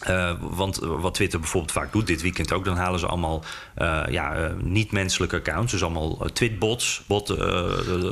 [0.00, 4.02] Eh, want wat Twitter bijvoorbeeld vaak doet, dit weekend ook, dan halen ze allemaal eh,
[4.08, 5.72] ja, eh, niet-menselijke accounts.
[5.72, 7.28] Dus allemaal twitbots, bot,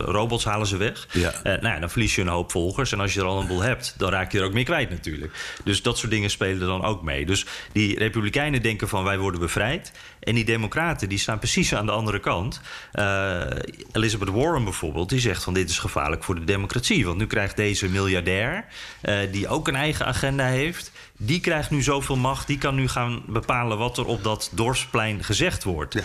[0.05, 1.07] robots halen ze weg.
[1.13, 1.33] Ja.
[1.43, 2.93] Nou ja, dan verlies je een hoop volgers.
[2.93, 4.91] En als je er al een boel hebt, dan raak je er ook meer kwijt
[4.91, 5.57] natuurlijk.
[5.65, 7.27] Dus dat soort dingen spelen dan ook mee.
[7.27, 9.93] Dus die Republikeinen denken van wij worden bevrijd.
[10.21, 12.61] En die Democraten die staan precies aan de andere kant.
[13.93, 17.07] Elizabeth Warren bijvoorbeeld, die zegt van dit is gevaarlijk voor de democratie.
[17.07, 18.65] Want nu krijgt deze miljardair,
[19.31, 20.93] die ook een eigen agenda heeft...
[21.25, 23.79] die krijgt nu zoveel macht, die kan nu gaan bepalen...
[23.79, 25.95] wat er op dat dorpsplein gezegd wordt.
[25.95, 26.03] Eh,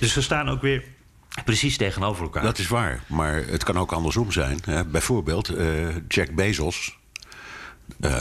[0.00, 0.84] Dus ze staan ook weer
[1.44, 2.42] precies tegenover elkaar.
[2.42, 4.60] Dat is waar, maar het kan ook andersom zijn.
[4.86, 5.66] Bijvoorbeeld eh,
[6.08, 6.96] Jack Bezos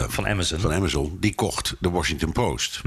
[0.07, 0.59] van Amazon.
[0.59, 2.81] van Amazon, die kocht de Washington Post.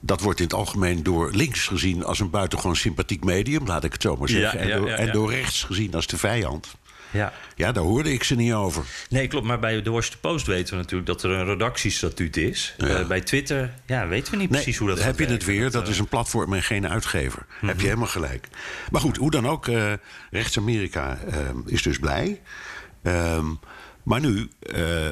[0.00, 3.92] dat wordt in het algemeen door links gezien als een buitengewoon sympathiek medium, laat ik
[3.92, 4.84] het zo maar Ja, zeggen.
[4.86, 6.74] ja, en, door rechts gezien als de vijand.
[7.14, 7.32] Ja.
[7.56, 8.84] Ja, daar hoorde ik ze niet over.
[9.08, 9.46] Nee, klopt.
[9.46, 12.74] Maar bij de Washington Post weten we natuurlijk dat er een redactiestatuut is.
[12.78, 12.86] Ja.
[12.86, 15.62] Eh, bij Twitter ja, weten we niet Nee, precies hoe dat heb je het weer.
[15.62, 17.46] Dat, Dat eh, is een platform en geen uitgever.
[17.56, 17.66] Mhm.
[17.66, 18.48] Heb je helemaal gelijk.
[18.90, 19.92] Maar goed, hoe dan ook, eh,
[20.30, 22.40] rechts-Amerika eh, is dus blij.
[23.02, 23.46] Ehm,
[24.04, 25.08] maar nu eh,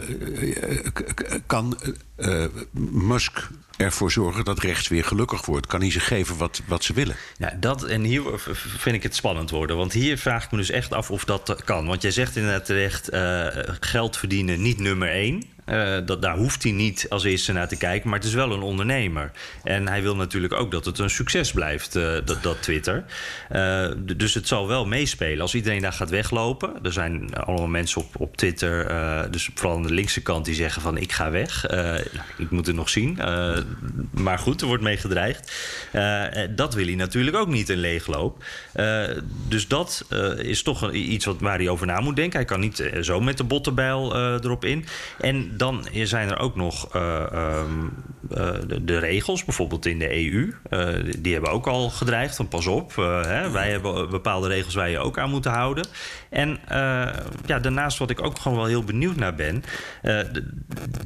[1.47, 1.79] kan
[2.17, 2.45] eh,
[2.91, 5.67] Musk ervoor zorgen dat rechts weer gelukkig wordt.
[5.67, 7.17] Kan hij ze geven wat, wat ze willen.
[7.39, 8.23] Ja, dat, en hier
[8.57, 9.77] vind ik het spannend worden.
[9.77, 11.87] Want hier vraag ik me dus echt af of dat kan.
[11.87, 13.47] Want jij zegt inderdaad terecht, eh,
[13.81, 15.43] geld verdienen niet nummer één.
[15.65, 18.09] Eh, dat, daar hoeft hij niet als eerste naar te kijken.
[18.09, 19.31] Maar het is wel een ondernemer.
[19.63, 23.05] En hij wil natuurlijk ook dat het een succes blijft, eh, dat, dat Twitter.
[23.49, 25.41] Eh, dus het zal wel meespelen.
[25.41, 26.73] Als iedereen daar gaat weglopen.
[26.83, 28.71] Er zijn allemaal mensen op, op Twitter,
[29.31, 31.67] dus vooral aan de linkse kant, die zeggen van ik ga weg.
[31.69, 32.01] Nou,
[32.39, 33.19] ik moet het nog zien.
[34.11, 35.53] Maar goed, er wordt mee gedreigd.
[36.51, 38.45] Dat wil hij natuurlijk ook niet, een leegloop.
[39.49, 42.39] Dus dat is toch iets wat, waar hij over na moet denken.
[42.39, 44.87] Hij kan niet zo met de bottenbijl erop in.
[45.21, 47.89] En dan zijn er ook nog eh, ehm,
[48.31, 48.51] eh,
[48.83, 50.55] de, regels, bijvoorbeeld in de EU.
[50.71, 52.97] Eh, die hebben ook al gedreigd van pas op.
[52.97, 55.87] hè, wij hebben bepaalde regels waar je ook aan moet houden.
[56.31, 56.59] En
[57.47, 59.65] ja, daarnaast wat ik ook gewoon wel heel benieuwd naar ben...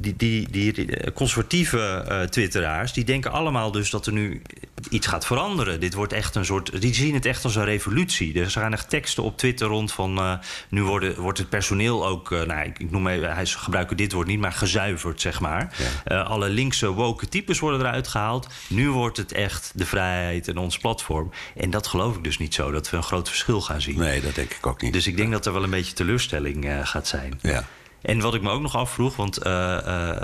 [0.01, 2.93] die, die, die, conservatieve twitteraars...
[2.93, 4.41] die denken allemaal dus dat er nu
[4.89, 5.79] iets gaat veranderen.
[5.79, 6.81] Dit wordt echt een soort...
[6.81, 8.33] Die zien het echt als een revolutie.
[8.33, 10.39] Dus er gaan echt teksten op Twitter rond van...
[10.69, 12.29] nu worden, wordt het personeel ook...
[12.29, 15.73] nou, ik, ik noem even, hij gebruiken dit woord niet, maar gezuiverd, zeg maar.
[16.03, 18.47] Eh, alle linkse woke types worden eruit gehaald.
[18.67, 21.31] Nu wordt het echt de vrijheid en ons platform.
[21.55, 23.97] En dat geloof ik dus niet zo, dat we een groot verschil gaan zien.
[23.99, 24.93] Nee, dat denk ik ook niet.
[24.93, 27.39] Dus ik denk dat er wel een beetje teleurstelling eh, gaat zijn.
[27.41, 27.63] Ja.
[28.01, 29.77] En wat ik me ook nog afvroeg, want eh,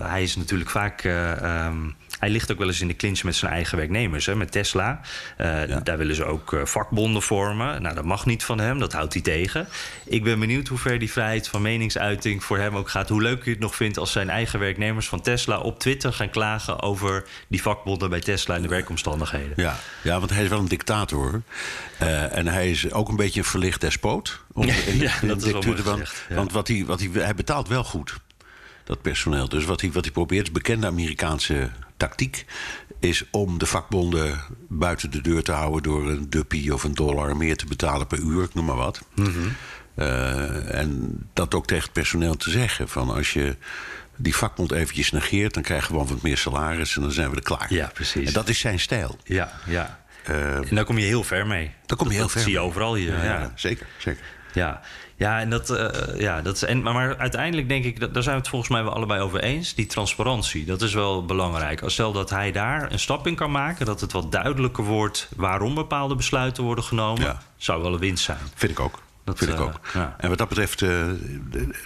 [0.08, 1.04] hij is natuurlijk vaak.
[1.04, 1.78] eh, ehm,
[2.24, 5.00] hij ligt ook wel eens in de clinch met zijn eigen werknemers, hè, met Tesla.
[5.38, 5.80] Eh, Ja.
[5.80, 7.82] Daar willen ze ook eh, vakbonden vormen.
[7.82, 9.68] Nou, dat mag niet van hem, dat houdt hij tegen.
[10.06, 13.10] Ik ben benieuwd hoe ver die vrijheid van meningsuiting voor hem ook gaat.
[13.10, 16.30] Hoe leuk hij het nog vindt als zijn eigen werknemers van Tesla op Twitter gaan
[16.30, 19.54] klagen over die vakbonden bij Tesla en de werkomstandigheden.
[19.56, 21.42] Ja, ja, want hij is wel een dictator.
[22.00, 24.40] Eh, en hij is ook een beetje een verlicht despoot.
[24.54, 26.36] Om- Ja, in- ja, in dat is wel mooi want, gezegd, ja.
[26.36, 28.18] want wat hij, wat hij, hij betaalt wel goed,
[28.84, 29.50] dat personeel.
[29.50, 31.70] Dus wat hij, wat hij probeert, is bekende Amerikaanse
[32.08, 32.46] tactiek...
[33.00, 34.40] is om de vakbonden
[34.70, 35.84] buiten de deur te houden...
[35.84, 39.02] door een duppie of een dollar meer te betalen per uur, ik noem maar wat.
[39.16, 39.30] Mhm.
[39.96, 42.90] Eh, en dat ook tegen het personeel te zeggen.
[42.90, 43.56] Van als je
[44.16, 45.54] die vakbond eventjes negeert...
[45.54, 47.74] dan krijg je gewoon wat meer salaris en dan zijn we er klaar.
[47.74, 48.28] Ja, precies.
[48.28, 49.18] En dat is zijn stijl.
[49.24, 50.02] Ja, ja.
[50.24, 51.72] Eh, En daar kom je heel ver mee.
[51.86, 53.12] daar kom je heel dat ver zie je overal hier.
[53.14, 53.40] Ja, ja.
[53.40, 54.24] ja, zeker, zeker.
[54.54, 54.82] Ja,
[55.16, 58.24] ja en dat, eh, ja, dat is, en, maar, maar uiteindelijk denk ik, dat, daar
[58.24, 59.76] zijn we het volgens mij wel allebei over eens.
[59.76, 61.82] Die transparantie, dat is wel belangrijk.
[61.82, 65.30] Als stel dat hij daar een stap in kan maken, dat het wat duidelijker wordt
[65.36, 67.42] waarom bepaalde besluiten worden genomen, Ja.
[67.58, 68.38] zou wel een winst zijn.
[68.56, 69.00] Vind ik ook.
[69.26, 69.80] Dat, vind ik eh, ook.
[69.94, 70.16] ja.
[70.18, 70.90] En wat dat betreft eh,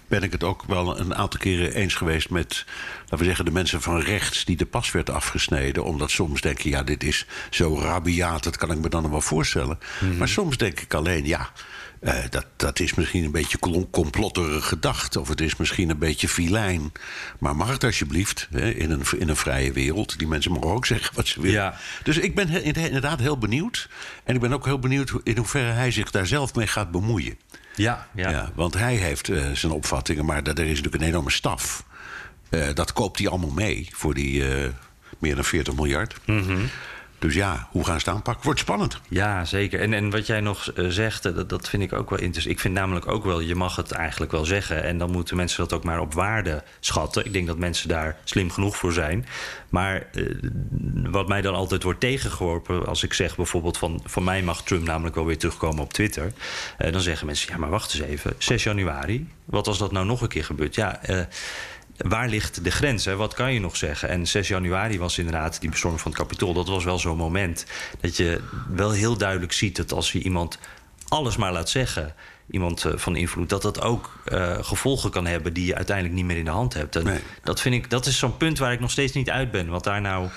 [0.07, 2.65] ben ik het ook wel een aantal keren eens geweest met,
[2.99, 5.83] laten we zeggen, de mensen van rechts die de pas werd afgesneden.
[5.83, 9.11] Omdat soms denk je, ja, dit is zo rabiaat, dat kan ik me dan nog
[9.11, 9.79] wel voorstellen.
[9.99, 10.17] Mhm.
[10.17, 11.49] Maar soms denk ik alleen, ja,
[11.99, 13.57] eh, dat, dat is misschien een beetje
[13.91, 15.15] complotterig gedacht.
[15.15, 16.91] Of het is misschien een beetje filijn.
[17.39, 20.17] Maar mag het alsjeblieft, hè, in, een, in een vrije wereld.
[20.17, 21.55] Die mensen mogen ook zeggen wat ze willen.
[21.57, 21.77] Ja.
[22.03, 23.89] Dus ik ben he- inderdaad heel benieuwd.
[24.23, 27.37] En ik ben ook heel benieuwd in hoeverre hij zich daar zelf mee gaat bemoeien.
[27.75, 28.29] Ja, ja.
[28.29, 28.51] Ja.
[28.55, 31.85] want hij heeft eh, zijn opvattingen, maar er is natuurlijk een enorme staf.
[32.49, 34.43] Eh, dat koopt hij allemaal mee voor die
[35.19, 36.15] meer dan 40 miljard.
[36.25, 36.57] Mhm.
[37.19, 38.45] Dus ja, hoe gaan ze het aanpakken?
[38.45, 38.99] Wordt spannend.
[39.09, 39.79] Ja, zeker.
[39.79, 42.55] En, en wat jij nog eh, zegt, eh, dat, dat vind ik ook wel interessant.
[42.55, 44.83] Ik vind namelijk ook wel, je mag het eigenlijk wel zeggen.
[44.83, 47.25] En dan moeten mensen dat ook maar op waarde schatten.
[47.25, 49.25] Ik denk dat mensen daar slim genoeg voor zijn.
[49.69, 50.23] Maar eh,
[51.09, 54.83] wat mij dan altijd wordt tegengeworpen, als ik zeg bijvoorbeeld van, van mij mag Trump
[54.83, 56.33] namelijk wel weer terugkomen op Twitter.
[56.77, 60.05] eh, dan zeggen mensen, ja maar wacht eens even, 6 januari, wat als dat nou
[60.05, 60.75] nog een keer gebeurt?
[60.75, 60.99] Ja,
[61.97, 63.05] waar ligt de grens?
[63.05, 63.15] Hè?
[63.15, 64.09] Wat kan je nog zeggen?
[64.09, 66.53] En 6 januari was inderdaad die bestorming van het kapitool.
[66.53, 67.65] Dat was wel zo'n moment
[68.01, 70.59] dat je wel heel duidelijk ziet dat als je iemand
[71.07, 72.15] alles maar laat zeggen,
[72.51, 76.25] iemand eh, van invloed, dat dat ook eh, gevolgen kan hebben die je uiteindelijk niet
[76.25, 76.95] meer in de hand hebt.
[76.95, 77.19] En Nee.
[77.43, 79.67] dat vind ik, dat is zo'n punt waar ik nog steeds niet uit ben.
[79.67, 80.27] Wat daar nou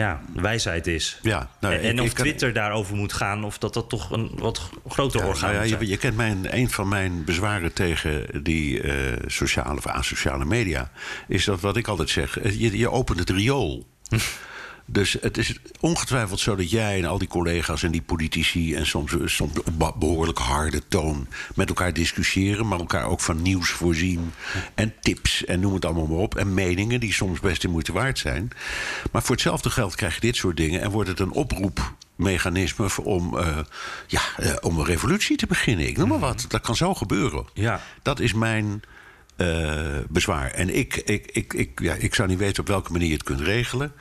[0.00, 1.18] ja, wijsheid is.
[1.22, 4.70] Ja, nou, en of kan- Twitter daarover moet gaan, of dat dat toch een wat
[4.88, 9.16] groter Ja, orgaan nou ja, je kent mijn, een van mijn bezwaren tegen die eh,
[9.26, 10.90] sociale of asociale media.
[11.28, 13.86] Is dat wat ik altijd zeg: eh, je, je opent het riool.
[14.92, 18.74] Dus het is ongetwijfeld zo dat jij en al die collega's en die politici...
[18.74, 22.68] en soms, soms op be- behoorlijk harde toon met elkaar discussiëren...
[22.68, 24.32] maar elkaar ook van nieuws voorzien
[24.74, 26.34] en tips en noem het allemaal maar op...
[26.34, 28.50] en meningen die soms best de moeite waard zijn.
[29.12, 30.80] Maar voor hetzelfde geld krijg je dit soort dingen...
[30.80, 33.58] en wordt het een oproepmechanisme om, eh,
[34.06, 35.88] ja, eh, om een revolutie te beginnen.
[35.88, 36.44] Ik noem maar wat.
[36.48, 37.46] Dat kan zo gebeuren.
[37.54, 37.80] Ja.
[38.02, 38.82] Dat is mijn
[39.40, 40.50] eh, bezwaar.
[40.50, 43.22] En ik, ik, ik, ik, ja, ik zou niet weten op welke manier je het
[43.22, 43.92] kunt regelen.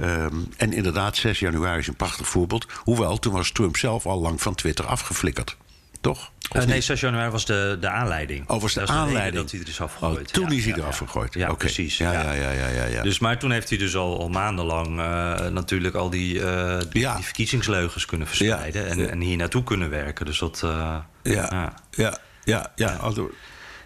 [0.00, 2.66] Ehm, en inderdaad, 6 januari is een prachtig voorbeeld.
[2.76, 5.56] Hoewel, toen was Trump zelf al lang van Twitter afgeflikkerd.
[6.00, 6.30] Toch?
[6.50, 6.84] Eh, nee, niet?
[6.84, 8.48] 6 januari was de, de aanleiding.
[8.48, 9.34] Oh, was de Dat aanleiding.
[9.42, 10.28] dat hij er is afgegooid.
[10.28, 11.06] Oh, toen Ja, is hij ja, eraf ja.
[11.06, 11.34] gegooid.
[11.34, 11.96] Ja, precies.
[11.96, 13.02] Ja, ja, ja, ja, ja, ja.
[13.02, 17.08] Dus, maar toen heeft hij dus al, al maandenlang eh, natuurlijk al die, eh, die,
[17.08, 18.86] verkiezingsleugens kunnen verspreiden.
[18.86, 20.26] En, en hier naartoe kunnen werken.
[20.26, 20.60] Dus dat...
[21.22, 22.18] ja, ja.
[22.44, 22.98] ja, ja,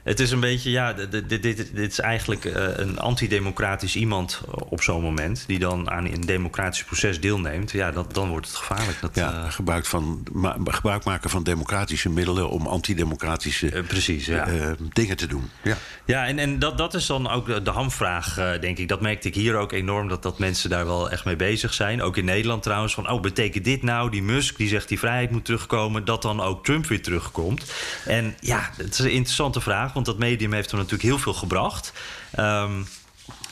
[0.07, 4.41] Het is een beetje, ja, dit, dit, dit, dit is eigenlijk eh, een antidemocratisch iemand
[4.69, 5.45] op zo'n moment...
[5.47, 7.71] die dan aan een democratisch proces deelneemt.
[7.71, 9.01] Ja, dat, dan wordt het gevaarlijk.
[9.01, 10.23] Dat, ja, eh, gebruik, van,
[10.65, 14.47] gebruik maken van democratische middelen om antidemocratische eh, precies, ja.
[14.47, 15.51] eh, dingen te doen.
[15.63, 15.77] Ja.
[16.07, 18.89] Ja, en, en dat, dat is dan ook de, de hamvraag, eh, denk ik.
[18.89, 22.03] Dat merkte ik hier ook enorm, dat, dat mensen daar wel echt mee bezig zijn.
[22.03, 22.95] Ook in Nederland trouwens.
[22.95, 26.05] Van, oh, betekent dit nou, die Musk, die zegt die vrijheid moet terugkomen...
[26.05, 27.73] dat dan ook Trump weer terugkomt?
[28.05, 31.35] En ja, het is een interessante vraag, want dat medium heeft er natuurlijk heel veel
[31.35, 31.93] gebracht.
[32.31, 32.73] Ehm,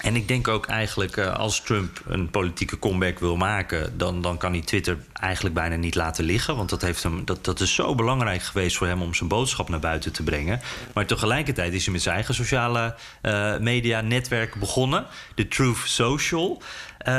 [0.00, 3.98] en ik denk ook eigenlijk, eh, als Trump een politieke comeback wil maken...
[3.98, 6.57] Dan, dan kan hij Twitter eigenlijk bijna niet laten liggen.
[6.57, 9.68] Want dat, heeft hem, dat, dat is zo belangrijk geweest voor hem om zijn boodschap
[9.68, 10.61] naar buiten te brengen.
[10.94, 15.07] Maar tegelijkertijd is hij met zijn eigen sociale eh, media netwerk begonnen.
[15.35, 16.62] De Truth Social.
[16.98, 17.14] Eh,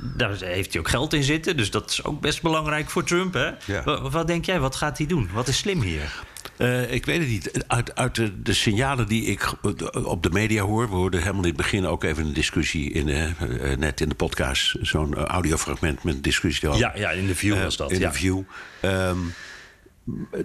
[0.00, 1.56] daar heeft hij ook geld in zitten.
[1.56, 3.34] Dus dat is ook best belangrijk voor Trump.
[3.34, 3.50] Hè?
[3.64, 3.82] Ja.
[3.84, 5.30] Wa- Wat, denk jij, wat gaat hij doen?
[5.32, 6.22] Wat is slim hier?
[6.56, 7.64] Eh, ik weet het niet.
[7.66, 9.52] Uit, uit de, de signalen die ik
[9.92, 10.88] op de media hoor.
[10.88, 12.90] We hoorden helemaal in het begin ook even een discussie.
[12.92, 14.76] In, eh, net in de podcast.
[14.80, 16.70] Zo'n eh, audiofragment met een discussie.
[16.70, 17.90] Ja, ja, in de view Eh, was dat.
[17.92, 18.08] In ja.
[18.08, 18.40] de view.
[18.80, 19.18] Ehm,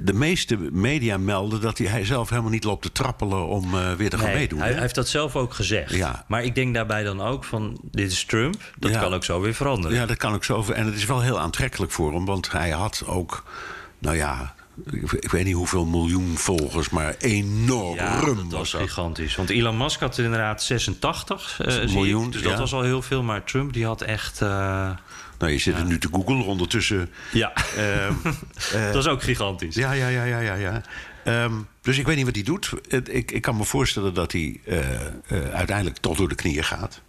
[0.01, 4.09] de meeste media melden dat hij, zelf helemaal niet loopt te trappelen om eh, weer
[4.09, 4.59] te gaan Nee, meedoen.
[4.59, 5.93] Hij, hij heeft dat zelf ook gezegd.
[5.95, 6.25] Ja.
[6.27, 8.73] Maar ik denk daarbij dan ook van, dit is Trump.
[8.77, 8.99] Dat Ja.
[9.01, 9.97] kan ook zo weer veranderen.
[9.97, 10.65] Ja, dat kan ook zo.
[10.73, 12.25] En het is wel heel aantrekkelijk voor hem.
[12.25, 13.43] Want hij had ook,
[13.99, 14.53] nou ja,
[14.91, 18.81] ik, ik weet niet hoeveel miljoen volgers, maar enorm Ja, dat was dat.
[18.81, 19.35] gigantisch.
[19.35, 21.91] Want Elon Musk had er inderdaad 86 eh, zie ik.
[21.93, 23.23] miljoen, Dus dat was al heel veel.
[23.23, 24.41] Maar Trump die had echt...
[24.41, 24.89] eh,
[25.39, 27.09] Nou, je zit er nu te googlen ondertussen.
[27.31, 28.13] ja, ehm,
[28.85, 29.75] dat was ook gigantisch.
[29.75, 30.53] ja, ja, ja, ja, ja.
[30.55, 30.81] ja.
[31.23, 32.71] Ehm, dus ik weet niet wat hij doet.
[33.09, 35.09] Ik, ik kan me voorstellen dat hij eh, eh,
[35.53, 37.01] uiteindelijk toch door de knieën gaat.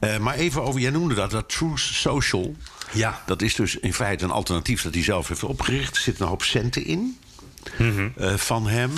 [0.00, 2.54] Eh, maar even over, jij noemde dat, dat Truth Social.
[2.92, 3.22] Ja.
[3.26, 5.96] Dat is dus in feite een alternatief dat hij zelf heeft opgericht.
[5.96, 7.18] Er zitten een hoop centen in
[7.78, 8.08] Mhm.
[8.16, 8.92] eh, van hem.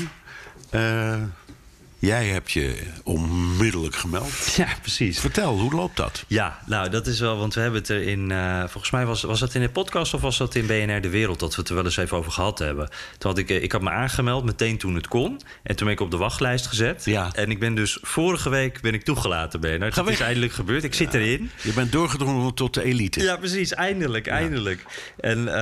[2.00, 4.28] Jij hebt je onmiddellijk gemeld.
[4.56, 5.20] Ja, precies.
[5.20, 6.24] Vertel, hoe loopt dat?
[6.26, 9.22] Ja, nou dat is wel, want we hebben het er in, eh, volgens mij was,
[9.22, 11.68] was dat in de podcast of was dat in BNR De Wereld, dat we het
[11.68, 12.88] er wel eens even over gehad hebben.
[13.18, 15.94] Toen had ik, eh, ik had me aangemeld meteen toen het kon en toen ben
[15.94, 17.04] ik op de wachtlijst gezet.
[17.04, 17.30] Ja.
[17.32, 19.94] En ik ben dus vorige week ben ik toegelaten, Bernard.
[19.94, 20.84] Dat is eindelijk gebeurd.
[20.84, 21.50] Ik zit erin.
[21.62, 23.22] Je bent doorgedrongen tot de elite.
[23.22, 23.74] Ja, precies.
[23.74, 24.84] Eindelijk, eindelijk.
[25.16, 25.54] En eh,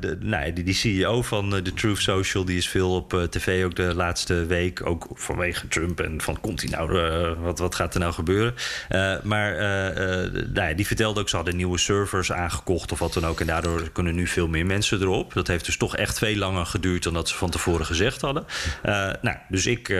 [0.00, 2.44] de, nou, die, die CEO van de Truth Social...
[2.44, 4.86] die is veel op tv ook de laatste week.
[4.86, 6.98] Ook vanwege En van komt hij nou...
[6.98, 8.54] eh, wat, wat gaat er nou gebeuren?
[8.88, 11.28] Eh, maar eh, nou ja, die vertelde ook...
[11.28, 13.40] ze hadden nieuwe servers aangekocht of wat dan ook...
[13.40, 15.32] en daardoor kunnen nu veel meer mensen erop.
[15.32, 17.02] Dat heeft dus toch echt veel langer geduurd...
[17.02, 18.44] dan dat ze van tevoren gezegd hadden.
[19.22, 19.94] Nou, dus ik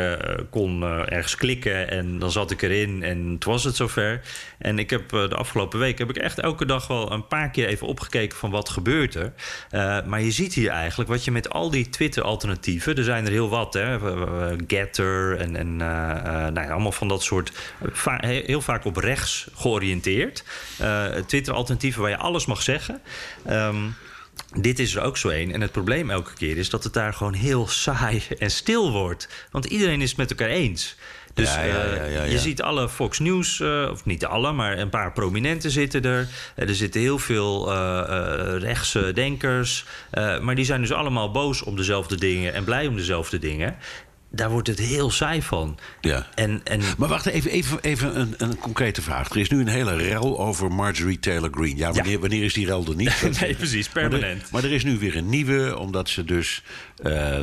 [0.51, 3.03] kon ergens klikken en dan zat ik erin...
[3.03, 4.21] en toen was het zover.
[4.59, 5.99] En ik heb de afgelopen week...
[5.99, 8.39] heb ik echt elke dag wel een paar keer even opgekeken...
[8.39, 9.33] van wat gebeurt er.
[10.07, 12.97] Maar je ziet hier eigenlijk wat je met al die Twitter-alternatieven...
[12.97, 13.99] er zijn er heel wat, hè.
[14.67, 17.53] Getter en eh, eh, nou ja, allemaal van dat soort...
[17.93, 20.45] va- heel vaak op rechts georiënteerd.
[20.79, 23.01] Eh, Twitter-alternatieven waar je alles mag zeggen...
[23.45, 23.77] Ehm,
[24.55, 25.53] dit is er ook zo een.
[25.53, 29.29] En het probleem elke keer is dat het daar gewoon heel saai en stil wordt.
[29.51, 30.97] Want iedereen is het met elkaar eens.
[31.35, 34.79] Dus Ja, ja, ja, ja, je ziet alle Fox News, eh, of niet alle, maar
[34.79, 36.29] een paar prominenten zitten er.
[36.55, 39.85] Er zitten heel veel eh, rechtse denkers.
[40.41, 43.77] maar die zijn dus allemaal boos om dezelfde dingen en blij om dezelfde dingen.
[44.33, 45.79] Daar wordt het heel saai van.
[46.01, 46.27] Ja.
[46.35, 49.31] En, en Maar wacht even, even, even een, een concrete vraag.
[49.31, 51.77] Er is nu een hele rel over Marjorie Taylor Greene.
[51.77, 53.23] Ja, wanneer, wanneer is die rel er niet?
[53.41, 54.51] Nee, precies, Maar er- permanent.
[54.51, 56.63] Maar er, is nu weer een nieuwe, omdat ze dus...
[57.03, 57.39] eh,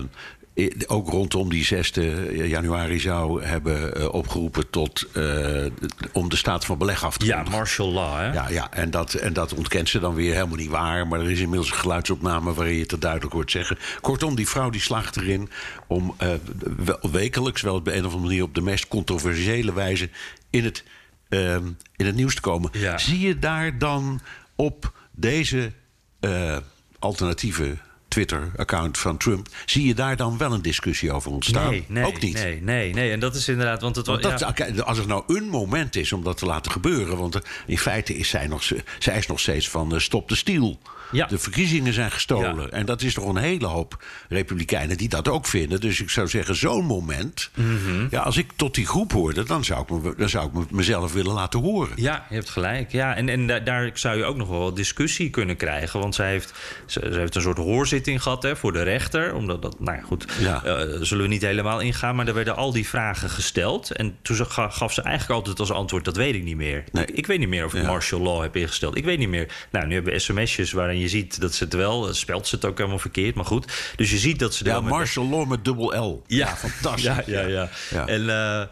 [0.88, 1.92] ook rondom die 6
[2.32, 5.66] januari zou hebben eh, opgeroepen tot eh,
[6.14, 7.58] om de staat van beleg af te ja, kondigen.
[7.60, 8.34] martial law, hè?
[8.34, 11.08] Ja, ja en, dat, en dat ontkent ze dan weer helemaal niet waar.
[11.08, 13.78] Maar er is inmiddels een geluidsopname waarin je het er duidelijk hoort zeggen.
[14.02, 15.50] Kortom, die vrouw die slaagt erin
[15.88, 16.30] om eh,
[16.78, 20.10] wel wekelijks, wel op een of andere manier op de meest controversiële wijze
[20.50, 20.84] in het,
[21.30, 21.66] ehm,
[21.96, 22.70] in het nieuws te komen.
[22.74, 22.98] Ja.
[22.98, 24.22] Zie je daar dan
[24.56, 25.72] op deze
[26.20, 26.58] eh,
[27.00, 27.78] alternatieve
[28.18, 29.48] Twitter-account van Trump...
[29.66, 31.70] zie je daar dan wel een discussie over ontstaan?
[31.70, 32.34] Nee, nee, Ook niet.
[32.34, 33.12] Nee, nee, nee.
[33.12, 33.82] En dat is inderdaad.
[33.82, 37.18] Want het Want dat, Als er nou een moment is om dat te laten gebeuren...
[37.18, 38.64] want er- in feite is zij nog,
[39.00, 40.80] zij is nog steeds van eh, stop de stiel.
[41.12, 41.26] Ja.
[41.26, 42.62] De verkiezingen zijn gestolen.
[42.62, 42.70] Ja.
[42.70, 45.80] En dat is toch een hele hoop republikeinen die dat ook vinden.
[45.82, 47.50] Dus ik zou zeggen, zo'n moment...
[47.56, 48.08] Mhm.
[48.10, 49.44] ja, als ik tot die groep hoorde...
[49.44, 51.92] dan zou ik, me, dan zou ik me- mezelf willen laten horen.
[51.96, 52.92] Ja, je hebt gelijk.
[52.92, 56.00] Ja, en, en da- daar zou je ook nog wel discussie kunnen krijgen.
[56.00, 56.54] Want zij heeft,
[56.86, 59.34] ze, ze heeft een soort hoorzitting gehad hè, voor de rechter.
[59.34, 60.64] Omdat dat, nou ja, goed, Ja.
[60.64, 62.16] eh, zullen we niet helemaal ingaan.
[62.16, 63.92] Maar er werden al die vragen gesteld.
[63.92, 66.84] En toen gaf ze eigenlijk altijd als antwoord: dat weet ik niet meer.
[66.92, 67.06] Nee.
[67.06, 67.88] Ik, ik weet niet meer of ik Ja.
[67.88, 68.98] martial law heb ingesteld.
[68.98, 69.48] Ik weet niet meer.
[69.72, 72.56] Nou, nu hebben we sms'jes waarin je ziet dat ze het wel, eh, spelt ze
[72.56, 73.36] het ook helemaal verkeerd.
[73.36, 73.94] Maar goed.
[73.96, 76.24] Dus je ziet dat ze Ja, martial law met dubbel L.
[76.28, 77.04] ja, fantastisch.
[77.04, 77.70] Ja, ja, ja.
[77.90, 78.08] Ja.
[78.08, 78.70] En,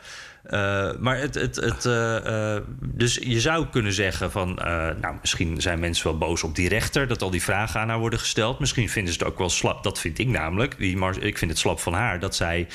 [0.50, 4.54] eh, maar het, het, het, eh, eh, dus je zou kunnen zeggen van,
[5.02, 8.00] nou, misschien zijn mensen wel boos op die rechter dat al die vragen aan haar
[8.00, 8.60] worden gesteld.
[8.60, 9.84] Misschien vinden ze het ook wel slap.
[9.84, 10.78] Dat vind ik namelijk.
[10.78, 12.68] Die Mar- ik vind het slap van haar dat zij,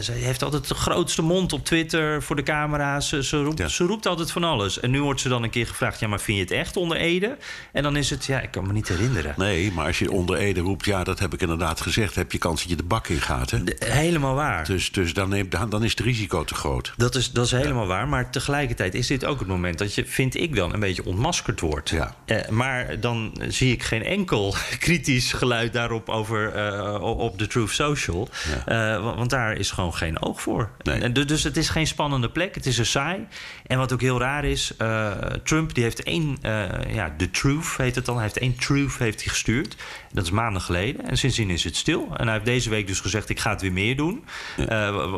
[0.00, 3.08] zij heeft altijd de grootste mond op Twitter voor de camera's.
[3.08, 3.68] Ze, ze, roept, Ja.
[3.68, 4.80] ze roept altijd van alles.
[4.80, 6.96] En nu wordt ze dan een keer gevraagd, ja, maar vind je het echt onder
[6.96, 7.36] Ede?
[7.72, 9.34] En dan is het, ja, ik kan me niet herinneren.
[9.36, 10.84] Nee, maar als je onder Ede roept...
[10.84, 12.14] ja, dat heb ik inderdaad gezegd...
[12.14, 13.50] heb je kans dat je de bak in gaat.
[13.50, 13.64] Hè?
[13.64, 14.64] De- helemaal waar.
[14.64, 16.92] Dus, dus dan, neemt, dan dan is het risico te groot.
[17.02, 18.08] Dat is, dat is helemaal waar.
[18.08, 21.60] Maar tegelijkertijd is dit ook het moment dat je, vind ik dan, een beetje ontmaskerd
[21.60, 21.88] wordt.
[21.90, 22.14] Ja.
[22.24, 27.70] Eh, maar dan zie ik geen enkel kritisch geluid daarop over eh, op de Truth
[27.70, 28.28] Social.
[28.66, 30.70] Eh, wa- want daar is gewoon geen oog voor.
[30.82, 31.00] Nee.
[31.00, 32.54] En dus het is geen spannende plek.
[32.54, 33.26] Het is een saai.
[33.66, 35.10] En wat ook heel raar is, eh,
[35.44, 38.14] Trump die heeft één, eh, ja, de Truth heet het dan.
[38.14, 39.76] Hij heeft één Truth heeft hij gestuurd.
[40.12, 41.08] Dat is maanden geleden.
[41.08, 42.08] En sindsdien is het stil.
[42.16, 44.24] En hij heeft deze week dus gezegd, ik ga het weer meer doen.
[44.68, 45.14] Eh,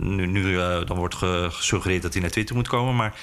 [0.00, 2.96] nu nu eh, dan wordt gesuggereerd dat hij naar Twitter moet komen.
[2.96, 3.14] Maar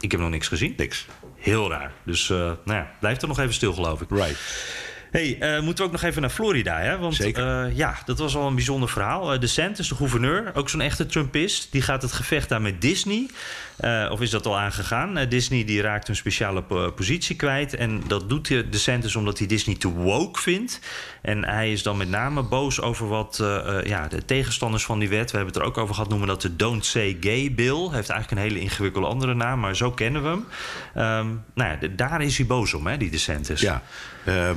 [0.00, 0.74] ik heb nog niks gezien.
[0.76, 1.06] Niks.
[1.36, 1.92] Heel raar.
[2.04, 4.10] Dus eh, nou ja, blijft er nog even stil, geloof ik.
[4.10, 4.38] Right.
[5.10, 6.98] Hey, eh, moeten we ook nog even naar Florida, hè?
[6.98, 7.64] Want Zeker.
[7.66, 9.34] eh, ja, dat was al een bijzonder verhaal.
[9.34, 11.72] Uh, DeSantis, de gouverneur, ook zo'n echte Trumpist...
[11.72, 13.26] die gaat het gevecht aan met Disney.
[13.76, 15.16] Eh, of is dat al aangegaan?
[15.16, 17.74] Eh, Disney die raakt een speciale po- positie kwijt.
[17.74, 20.80] En dat doet de DeSantis omdat hij Disney te woke vindt.
[21.22, 24.98] En hij is dan met name boos over wat eh, eh, ja, de tegenstanders van
[24.98, 25.30] die wet...
[25.30, 27.88] we hebben het er ook over gehad, noemen dat de Don't Say Gay Bill.
[27.92, 30.44] Heeft eigenlijk een hele ingewikkelde andere naam, maar zo kennen we hem.
[30.94, 33.60] Ehm, nou ja, daar is hij boos om, hè, die DeSantis.
[33.60, 33.82] Ja.
[34.24, 34.56] ehm,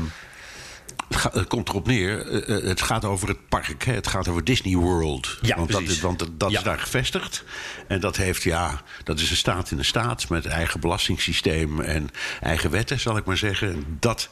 [1.31, 2.27] het, komt erop neer.
[2.27, 3.83] eh, eh, het gaat over het park.
[3.85, 3.93] Hè?
[3.93, 5.37] Het gaat over Disney World.
[5.41, 6.57] Ja, want dat, is, want dat, Ja.
[6.57, 7.43] is daar gevestigd.
[7.87, 12.09] En dat heeft, ja, dat is een staat in een staat met eigen belastingssysteem en
[12.41, 13.85] eigen wetten, zal ik maar zeggen.
[13.99, 14.29] Dat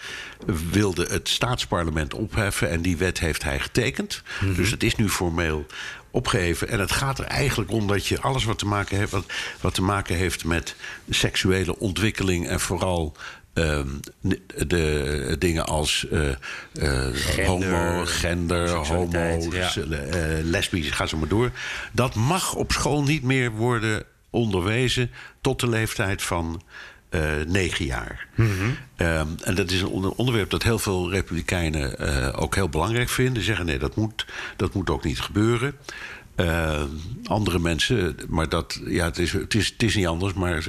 [0.71, 4.21] wilde het staatsparlement opheffen en die wet heeft hij getekend.
[4.41, 4.53] Mhm.
[4.53, 5.65] Dus het is nu formeel
[6.11, 6.69] opgeheven.
[6.69, 9.25] En het gaat er eigenlijk om dat je alles wat te maken heeft, wat,
[9.61, 10.75] wat te maken heeft met
[11.09, 13.15] seksuele ontwikkeling en vooral.
[13.59, 13.87] Ehm,
[14.67, 16.29] de dingen als eh,
[16.73, 19.73] eh, homo, gender, homo, ja.
[19.75, 21.51] eh, lesbisch, ga zo maar door.
[21.91, 26.61] Dat mag op school niet meer worden onderwezen tot de leeftijd van
[27.47, 28.27] negen jaar.
[28.95, 33.43] Ehm, en dat is een onder- onderwerp dat heel veel republikeinen ook heel belangrijk vinden.
[33.43, 35.75] Zeggen nee, dat moet, dat moet ook niet gebeuren.
[36.39, 36.83] Eh,
[37.23, 40.63] andere mensen, maar dat, ja, het is, het is, het is niet anders, maar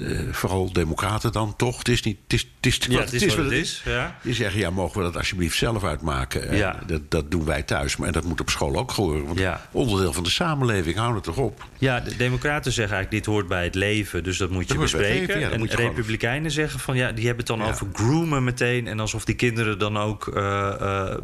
[0.00, 1.78] eh, vooral democraten dan toch.
[1.78, 4.18] Het is niet, het is, het is, Ja, het is wat het is, ja.
[4.22, 6.48] Die zeggen, ja, mogen we dat alsjeblieft zelf uitmaken?
[6.48, 9.26] Eh, dat, dat doen wij thuis, maar dat moet op school ook gebeuren.
[9.26, 9.68] Want Ja.
[9.72, 11.64] onderdeel van de samenleving, hou het toch op.
[11.78, 14.82] Ja, de Democraten zeggen eigenlijk dit hoort bij het leven, dus dat moet je Dat
[14.82, 15.18] bespreken.
[15.26, 17.86] leven, ja, en moet je gewoon- Republikeinen zeggen van ja, die hebben het dan over
[17.92, 18.86] groomen meteen.
[18.86, 20.42] En alsof die kinderen dan ook, eh,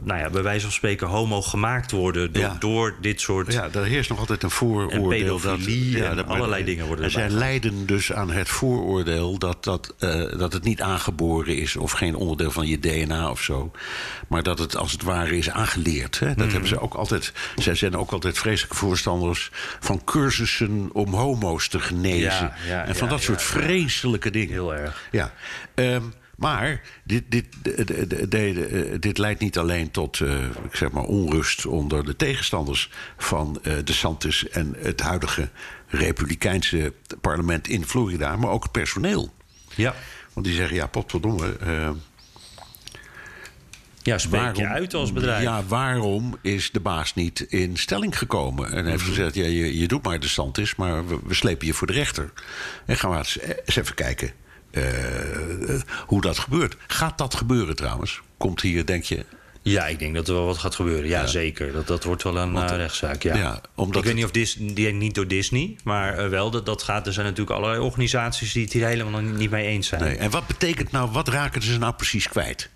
[0.02, 3.52] nou ja, bij wijze van spreken, homo gemaakt worden door, door dit soort.
[3.52, 5.02] Ja, er heerst nog altijd een vooroordeel.
[5.02, 9.64] En pedofilie dat, en allerlei dingen worden En zij lijden dus aan het vooroordeel dat,
[9.64, 11.76] dat, eh, dat het niet aangeboren is...
[11.76, 13.70] of geen onderdeel van je DNA of zo.
[14.28, 16.18] Maar dat het als het ware is aangeleerd.
[16.18, 16.26] Hè?
[16.26, 16.48] Dat Mhm.
[16.50, 17.32] hebben ze ook altijd...
[17.56, 22.28] Zij zijn ook altijd vreselijke voorstanders van cursussen om homo's te genezen.
[22.30, 24.52] Ja, ja, en van ja, dat soort vreselijke dingen.
[24.52, 25.08] Heel erg.
[25.10, 25.32] Ja.
[25.74, 26.02] Ehm,
[26.36, 27.74] maar dit, dit, de-
[28.90, 33.58] eh, dit leidt niet alleen tot eh, ik zeg maar onrust onder de tegenstanders van
[33.62, 35.48] eh de Santis en het huidige
[35.94, 39.34] Republikeinse parlement in Florida, maar ook het personeel.
[39.74, 39.94] Ja,
[40.32, 41.56] Want die zeggen: ja, potverdomme.
[41.60, 41.90] eh
[44.02, 45.42] ja spreek je uit als bedrijf.
[45.42, 48.72] Ja, waarom is de baas niet in stelling gekomen?
[48.72, 49.08] En heeft Mhm.
[49.08, 51.92] gezegd: ja, je, je doet maar de Santis, maar we, we slepen je voor de
[51.92, 52.32] rechter.
[52.86, 54.32] En gaan we eens, eens even kijken
[54.70, 54.82] eh,
[56.06, 56.76] hoe dat gebeurt.
[56.86, 58.20] Gaat dat gebeuren trouwens?
[58.36, 59.24] Komt hier, denk je,
[59.64, 61.08] Ja, ik denk dat er wel wat gaat gebeuren.
[61.08, 61.72] Ja, zeker.
[61.72, 63.22] Dat, dat wordt wel een eh, rechtszaak.
[63.22, 63.36] Ja.
[63.36, 66.82] ja, omdat ik weet niet of die, niet door Disney, maar eh, wel dat dat
[66.82, 67.06] gaat.
[67.06, 70.02] Er zijn natuurlijk allerlei organisaties die het hier helemaal niet, niet mee eens zijn.
[70.02, 70.16] Nee.
[70.16, 72.70] En wat betekent nou, wat raken ze nou precies kwijt?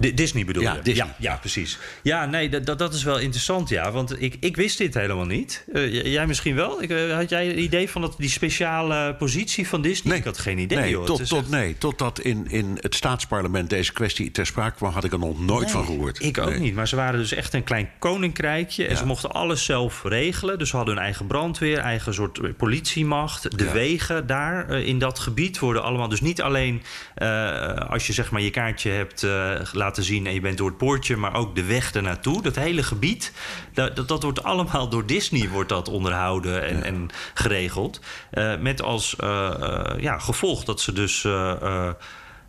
[0.00, 0.82] Di- Disney bedoel Ja, je?
[0.82, 1.06] Disney.
[1.06, 1.78] Ja, ja, precies.
[2.02, 3.90] Ja, nee, dat, dat, is wel interessant, ja.
[3.92, 5.64] Want ik, ik wist dit helemaal niet.
[5.72, 6.82] Eh, jij misschien wel?
[6.82, 10.16] Ik, eh, had jij idee van dat, die speciale positie van Disney?
[10.16, 13.92] Ik had geen idee, nee, tot, tot, echt- nee, totdat in, in het staatsparlement deze
[13.92, 16.22] kwestie ter sprake kwam, had ik er nog nooit van gehoord.
[16.22, 16.58] Ik ook Nee.
[16.58, 16.74] niet.
[16.74, 18.84] Maar ze waren dus echt een klein koninkrijkje.
[18.84, 18.96] En Ja.
[18.96, 20.58] ze mochten alles zelf regelen.
[20.58, 23.58] Dus ze hadden hun eigen brandweer, eigen soort politiemacht.
[23.58, 23.72] De Ja.
[23.72, 26.08] wegen daar eh, in dat gebied worden allemaal...
[26.08, 26.82] Dus niet alleen
[27.14, 30.26] eh, als je zeg maar je kaartje hebt eh, laten zien...
[30.26, 32.42] en je bent door het poortje, maar ook de weg ernaartoe.
[32.42, 33.32] Dat hele gebied,
[33.74, 38.00] dat, dat, dat wordt allemaal door Disney wordt dat onderhouden en, en geregeld.
[38.30, 41.26] Eh, met als eh, eh, ja, gevolg dat ze dus...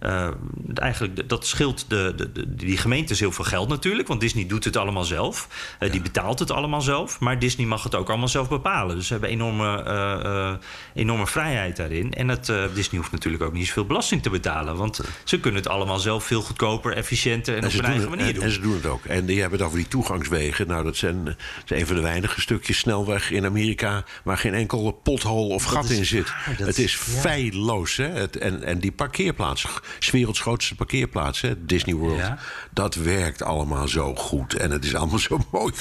[0.03, 0.33] eh, eh, eh,
[0.75, 4.07] eigenlijk, dat scheelt de, de, de- die gemeentes heel veel geld natuurlijk.
[4.07, 5.47] Want Disney doet het allemaal zelf.
[5.79, 7.19] Eh, Die betaalt het allemaal zelf.
[7.19, 8.95] Maar Disney mag het ook allemaal zelf bepalen.
[8.95, 10.55] Dus ze hebben enorme, eh, eh,
[10.93, 12.13] enorme vrijheid daarin.
[12.13, 14.75] En het, Disney hoeft natuurlijk ook niet zoveel belasting te betalen.
[14.75, 18.09] Want ze kunnen het allemaal zelf veel goedkoper, efficiënter en, En op hun doen eigen
[18.09, 18.43] het, manier en, doen.
[18.43, 19.05] en ze doen het ook.
[19.05, 20.67] En die hebben het over die toegangswegen.
[20.67, 21.35] Nou, dat zijn, dat
[21.65, 24.03] zijn een van de weinige stukjes snelweg in Amerika...
[24.23, 26.33] waar geen enkel pothol of gat is in zit.
[26.57, 27.19] het is- ja.
[27.19, 27.97] feilloos.
[27.97, 28.07] Hè?
[28.07, 29.65] Het, en, en die parkeerplaats,
[29.99, 31.65] 's werelds grootste parkeerplaats, hè?
[31.65, 32.17] Disney World...
[32.17, 32.37] Ja.
[32.71, 34.53] dat werkt allemaal zo goed.
[34.53, 35.73] En het is allemaal zo mooi.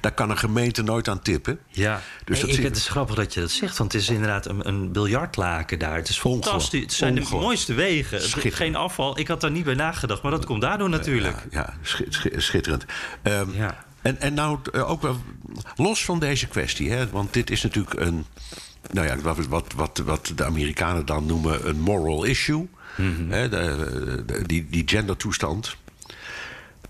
[0.00, 1.58] Daar kan een gemeente nooit aan tippen.
[1.68, 4.08] Ja, Dus dat ik, zie- het is grappig dat je dat zegt, want het is
[4.08, 5.96] inderdaad een, een biljartlaken daar.
[5.96, 6.80] Het is fantastisch.
[6.82, 8.20] Het zijn de mooiste wegen.
[8.52, 9.18] Geen afval.
[9.18, 11.36] Ik had daar niet bij nagedacht, maar dat komt daardoor natuurlijk.
[11.50, 12.84] Ja, ja schi- schi- schitterend.
[13.22, 13.84] Ehm, Ja.
[14.02, 15.16] en, en nou eh, ook wel
[15.76, 18.26] los van deze kwestie, hè, want dit is natuurlijk een.
[18.92, 22.68] Nou ja, wat, wat, wat de Amerikanen dan noemen een moral issue.
[23.00, 23.30] Mhm.
[23.30, 25.76] hè, de, de- die, die gendertoestand.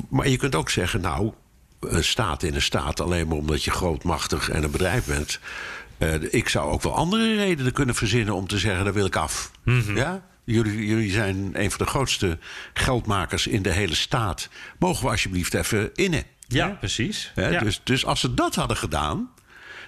[0.09, 1.33] Maar je kunt ook zeggen, nou,
[1.81, 5.39] een staat in een staat, alleen maar omdat je grootmachtig en een bedrijf bent.
[5.99, 9.17] eh, ik zou ook wel andere redenen kunnen verzinnen om te zeggen: daar wil ik
[9.17, 9.51] af.
[9.65, 9.97] Mhm.
[9.97, 10.29] Ja?
[10.45, 12.39] Jullie, jullie zijn een van de grootste
[12.75, 14.49] geldmakers in de hele staat.
[14.79, 16.23] Mogen we alsjeblieft even innen?
[16.49, 17.33] Ja, precies.
[17.35, 17.49] Hè?
[17.49, 17.61] Ja.
[17.61, 19.31] Dus, dus als ze dat hadden gedaan.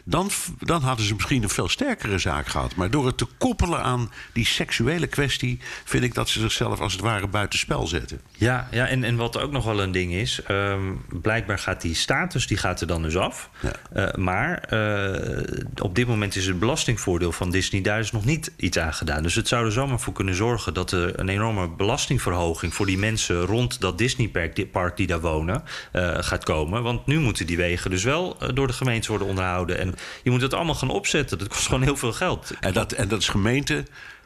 [0.05, 2.75] Dan, dan hadden ze misschien een veel sterkere zaak gehad.
[2.75, 5.59] Maar door het te koppelen aan die seksuele kwestie.
[5.85, 8.21] vind ik dat ze zichzelf als het ware buitenspel zetten.
[8.33, 11.95] Ja, ja en, en wat ook nog wel een ding is, ehm, blijkbaar gaat die
[11.95, 13.51] status die gaat er dan dus af.
[13.61, 13.73] Ja.
[13.93, 18.53] Eh, maar eh, op dit moment is het belastingvoordeel van Disney daar is nog niet
[18.57, 19.23] iets aan gedaan.
[19.23, 22.99] Dus het zou er zomaar voor kunnen zorgen dat er een enorme belastingverhoging voor die
[22.99, 26.83] mensen rond dat Disneypark die, park die daar wonen eh, gaat komen.
[26.83, 29.79] Want nu moeten die wegen dus wel door de gemeente worden onderhouden.
[29.79, 29.92] En
[30.23, 31.39] je moet het allemaal gaan opzetten.
[31.39, 32.53] Dat kost gewoon heel veel geld.
[32.61, 33.85] En dat, en dat is gemeente.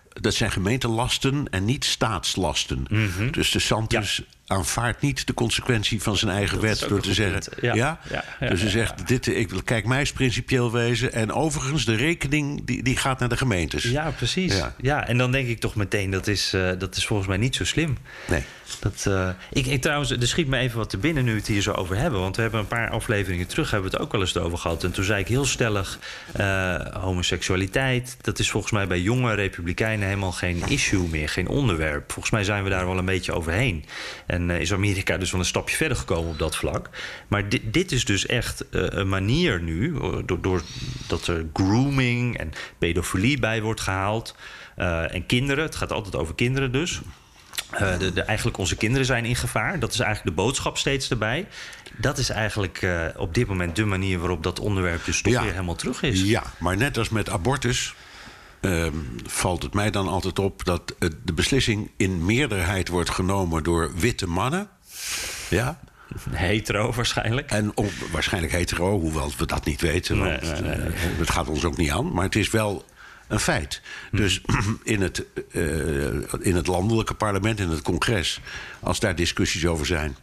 [0.09, 2.85] Dat zijn gemeentelasten en niet staatslasten.
[2.89, 3.31] Mhm.
[3.31, 7.43] Dus de Santos aanvaardt niet de consequentie van zijn eigen Dat wet door te zeggen.
[7.61, 7.99] Ja, Ja?
[8.11, 11.13] ja, ja, dus hij zegt: dit, ik, wil- kijk, mij is principieel wezen.
[11.13, 13.83] En overigens, de rekening die, die gaat naar de gemeentes.
[13.83, 14.57] Ja, precies.
[14.57, 14.75] Ja.
[14.81, 15.07] Ja.
[15.07, 17.65] en dan denk ik toch meteen, dat is, eh, dat is volgens mij niet zo
[17.65, 17.97] slim.
[18.29, 18.43] Nee.
[18.81, 21.47] Dat, eh, ik, ik trouwens, er schiet me even wat te binnen nu we het
[21.47, 22.21] hier zo over hebben.
[22.21, 24.85] Want we hebben een paar afleveringen terug hebben we het ook wel eens over gehad.
[24.85, 25.99] En toen zei ik heel stellig,
[26.33, 28.17] eh, homoseksualiteit...
[28.21, 31.29] dat is volgens mij bij jonge republikeinen helemaal geen issue meer.
[31.29, 32.13] Geen onderwerp.
[32.13, 33.85] Volgens mij zijn we daar wel een beetje overheen.
[34.37, 36.91] En eh, is Amerika dus wel een stapje verder gekomen op dat vlak.
[37.29, 39.97] Maar dit, dit is dus echt eh, een manier nu...
[39.97, 40.63] eh, door,
[41.27, 44.35] er grooming en pedofilie bij wordt gehaald...
[44.77, 47.01] Eh, en kinderen, het gaat altijd over kinderen dus...
[47.71, 49.79] Eh, de, de, eigenlijk onze kinderen zijn in gevaar.
[49.79, 51.47] Dat is eigenlijk de boodschap steeds erbij.
[51.97, 55.43] Dat is eigenlijk op dit moment de manier waarop dat onderwerp dus toch Ja.
[55.43, 56.23] weer helemaal terug is.
[56.23, 57.95] Ja, maar net als met abortus.
[58.75, 58.97] Ehm,
[59.27, 60.95] valt het mij dan altijd op dat
[61.25, 64.69] de beslissing in meerderheid wordt genomen door witte mannen.
[65.51, 65.79] Ja,
[66.31, 67.51] Hetero waarschijnlijk.
[67.51, 70.19] En op, waarschijnlijk hetero, hoewel we dat niet weten.
[70.19, 70.87] Want nee, nee, nee.
[70.87, 72.13] eh, het gaat ons ook niet aan.
[72.13, 72.85] Maar het is wel
[73.29, 73.83] een feit.
[74.11, 74.17] Hm.
[74.17, 74.41] Dus
[74.83, 75.63] in het, eh,
[76.41, 78.41] in het landelijke parlement, in het congres...
[78.81, 80.17] als daar discussies over zijn...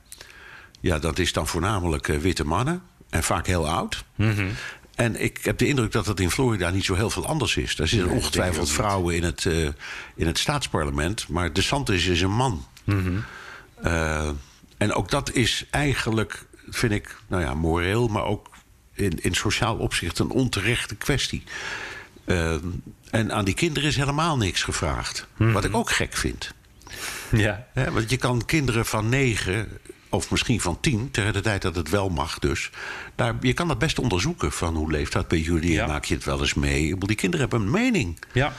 [0.80, 2.82] ja, dat is dan voornamelijk eh, witte mannen.
[3.10, 4.04] En vaak heel oud.
[4.16, 4.48] Mhm.
[4.96, 7.76] En ik heb de indruk dat dat in Florida niet zo heel veel anders is.
[7.76, 9.68] Daar zitten Nee, ongetwijfeld vrouwen in het, eh,
[10.16, 11.28] in het staatsparlement.
[11.28, 12.66] Maar DeSantis is een man.
[12.84, 13.18] Mhm.
[13.82, 14.30] Eh,
[14.78, 18.50] en ook dat is eigenlijk, vind ik, nou ja, moreel, maar ook
[18.94, 21.44] in, in sociaal opzicht een onterechte kwestie.
[22.26, 22.56] Eh,
[23.10, 25.28] en aan die kinderen is helemaal niks gevraagd.
[25.38, 26.54] Wat ik ook gek vind.
[27.32, 27.68] Ja.
[27.74, 29.68] Hè, want je kan kinderen van negen,
[30.14, 32.70] of misschien van tien, tegen de tijd dat het wel mag dus.
[33.16, 35.88] Daar, je kan dat best onderzoeken van hoe leeft dat bij jullie Ja.
[35.88, 36.98] maak je het wel eens mee.
[36.98, 38.20] Die kinderen hebben een mening.
[38.32, 38.54] Ja.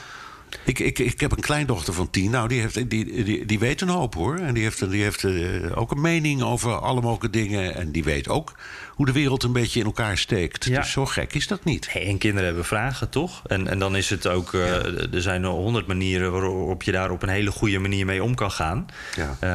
[0.63, 2.31] Ik, ik, ik heb een kleindochter van tien.
[2.31, 4.37] Nou, die, heeft, die, die, die weet een hoop hoor.
[4.37, 7.75] En die heeft, die heeft eh, ook een mening over alle mogelijke dingen.
[7.75, 8.57] En die weet ook
[8.89, 10.65] hoe de wereld een beetje in elkaar steekt.
[10.65, 10.79] Ja.
[10.79, 11.93] Dus zo gek is dat niet.
[11.93, 13.41] Hey, en kinderen hebben vragen, toch?
[13.47, 14.53] En, en dan is het ook...
[14.53, 18.35] eh, Er zijn honderd manieren waarop je daar op een hele goede manier mee om
[18.35, 18.85] kan gaan.
[19.15, 19.37] Ja.
[19.39, 19.49] Eh,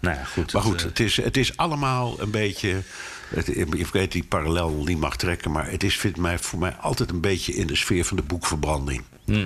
[0.00, 0.52] nou ja, goed.
[0.52, 2.82] Maar goed, het is, het is allemaal een beetje.
[3.34, 6.72] Het, ik weet die parallel niet mag trekken, maar het is vindt mij, voor mij
[6.80, 9.02] altijd een beetje in de sfeer van de boekverbranding.
[9.26, 9.40] Eh,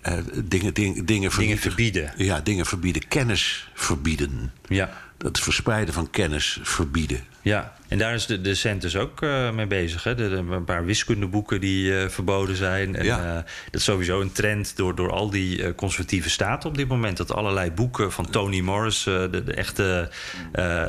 [0.00, 1.58] eh, dingen, dingen, dingen, verbieden.
[1.58, 2.12] verbieden.
[2.16, 3.08] Ja, dingen verbieden.
[3.08, 4.52] Kennis verbieden.
[4.68, 5.06] ja.
[5.18, 7.24] Het verspreiden van kennis verbieden.
[7.42, 10.04] Ja, en daar is de, de Centus ook eh, mee bezig.
[10.04, 10.14] Hè?
[10.14, 12.96] De, de- een paar wiskundeboeken die eh, verboden zijn.
[12.96, 13.18] En, Ja.
[13.18, 13.34] eh,
[13.70, 17.16] dat is sowieso een trend door, door al die conservatieve staten op dit moment.
[17.16, 20.10] Dat allerlei boeken van Tony Morris, de, de echte...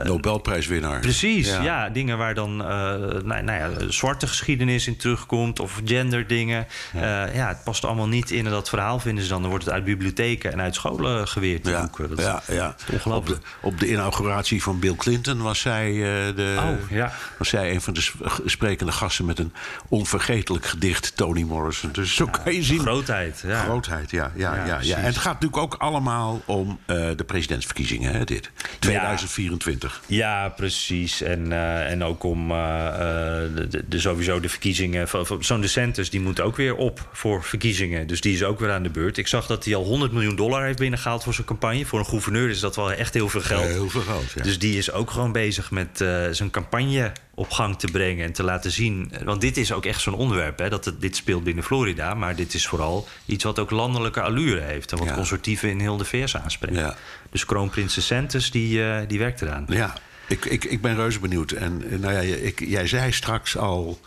[0.04, 1.00] Nobelprijswinnaar.
[1.00, 1.62] Precies, Ja.
[1.62, 1.90] ja.
[1.90, 6.68] dingen waar dan nou, nou ja, zwarte geschiedenis in terugkomt of genderdingen.
[6.94, 7.26] Ja.
[7.34, 9.40] ja, het past allemaal niet in dat verhaal, vinden ze dan.
[9.42, 12.10] Dan wordt het uit bibliotheken en uit scholen geweerd, die Ja, boeken.
[12.10, 12.76] Dat ja, ja.
[12.92, 13.40] ongelooflijk.
[13.40, 13.88] Op de, op de
[14.20, 17.13] inauguratie van Bill Clinton was zij, eh, de, Oh, ja.
[17.38, 19.53] was zij een van de sp- sprekende gasten met een
[19.89, 21.89] onvergetelijk gedicht, Toni Morrison.
[21.91, 22.80] Dus zo kan je zien.
[22.80, 23.63] Grootheid, ja.
[23.63, 24.32] Grootheid, ja.
[24.36, 24.97] ja, Ja, ja.
[24.97, 28.51] En het gaat natuurlijk ook allemaal om eh, de presidentsverkiezingen, hè, dit.
[28.80, 30.01] 2024.
[30.05, 31.22] Ja, precies.
[31.22, 35.07] En, eh, en ook om de, de, sowieso de verkiezingen.
[35.07, 38.07] van- van Zo'n DeSantis die moet ook weer op voor verkiezingen.
[38.07, 39.17] Dus die is ook weer aan de beurt.
[39.17, 41.86] Ik zag dat hij al 100 miljoen dollar heeft binnengehaald voor zijn campagne.
[41.86, 43.63] Voor een gouverneur is dat wel echt heel veel geld.
[43.63, 44.01] Heel veel
[44.36, 44.43] ja.
[44.43, 48.34] Dus die is ook gewoon bezig met eh, zijn campagne op gang te brengen en
[48.34, 49.12] te laten zien.
[49.24, 50.60] Want dit is ook echt zo'n onderwerp.
[50.60, 52.14] Hè, dat het, dit speelt binnen Florida.
[52.14, 54.91] Maar dit is vooral iets wat ook landelijke allure heeft.
[54.91, 55.14] En wat Ja.
[55.14, 56.76] conservatieven in heel de VS aanspreekt.
[56.76, 56.95] Ja.
[57.30, 58.12] Dus kroonprins
[58.51, 59.66] die, eh, die werkt eraan.
[59.70, 59.93] Ja,
[60.28, 61.51] ik, ik, ik ben reuze benieuwd.
[61.51, 63.99] En eh, nou ja, ik, jij zei straks al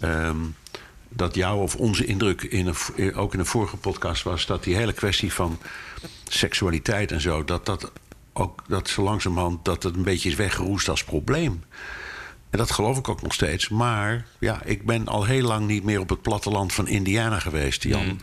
[0.00, 0.36] ehm,
[1.08, 4.76] dat jouw of onze indruk in een, ook in een vorige podcast was dat die
[4.76, 5.58] hele kwestie van
[6.28, 7.92] seksualiteit en zo, dat dat
[8.32, 11.62] ook dat zo langzamerhand dat het een beetje is weggeroest als probleem.
[12.50, 13.68] En dat geloof ik ook nog steeds.
[13.68, 17.82] Maar ja, ik ben al heel lang niet meer op het platteland van Indiana geweest,
[17.82, 18.20] Jan.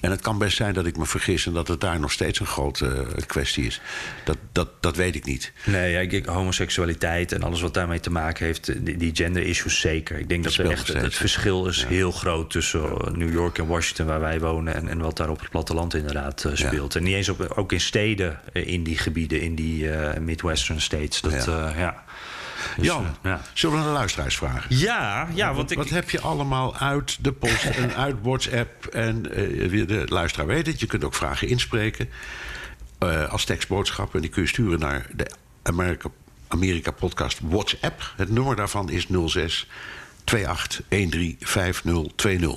[0.00, 2.40] En het kan best zijn dat ik me vergis en dat het daar nog steeds
[2.40, 2.86] een grote
[3.16, 3.80] eh, kwestie is.
[4.24, 5.52] Dat, dat, dat weet ik niet.
[5.64, 9.80] Nee, ik, ik- homoseksualiteit en alles wat daarmee te maken heeft, die, die gender issues
[9.80, 10.18] zeker.
[10.18, 13.58] Ik denk dat, Dat er echt, het verschil is heel groot tussen eh, New York
[13.58, 16.94] en Washington, waar wij wonen, en, en wat daar op het platteland inderdaad eh, speelt.
[16.96, 20.80] En niet eens op, ook in steden eh, in die gebieden, in die eh, Midwestern
[20.80, 21.20] states.
[21.20, 21.72] Dat, Ja.
[21.76, 22.02] ja.
[22.76, 23.40] Dus, Jan, eh, ja.
[23.52, 24.76] zullen we naar de luisteraars vragen?
[24.76, 28.86] Ja, ja, want ik, Wat heb je allemaal uit de post en uit WhatsApp?
[28.86, 32.08] En eh, de luisteraar weet het, je kunt ook vragen inspreken
[32.98, 34.14] eh, als tekstboodschap.
[34.14, 35.30] En die kun je sturen naar de
[35.62, 36.08] Amerika,
[36.48, 38.12] Amerika Podcast WhatsApp.
[38.16, 39.68] Het nummer daarvan is 06
[40.36, 40.36] 28135020.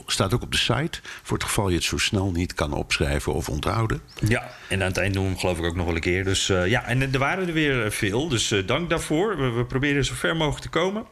[0.06, 3.34] Staat ook op de site, voor het geval je het zo snel niet kan opschrijven
[3.34, 4.02] of onthouden.
[4.28, 6.24] Ja, en aan het eind doen we hem geloof ik ook nog wel een keer.
[6.24, 8.28] Dus eh, ja, en er waren er weer veel.
[8.28, 9.38] Dus eh, dank daarvoor.
[9.38, 11.06] We, we proberen zo ver mogelijk te komen.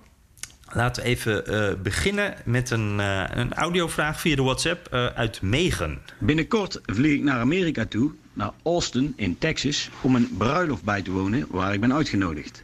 [0.72, 5.41] Laten we even eh, beginnen met een, eh, een audiovraag via de WhatsApp eh, uit
[5.41, 5.99] Megen.
[6.20, 11.12] Binnenkort vlieg ik naar Amerika toe, naar Austin in Texas, om een bruiloft bij te
[11.12, 12.64] wonen waar ik ben uitgenodigd.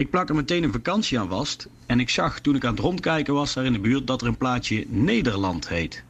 [0.00, 2.80] Ik plak er meteen een vakantie aan vast en ik zag toen ik aan het
[2.80, 6.04] rondkijken was daar in de buurt dat er een plaatsje Nederland heet.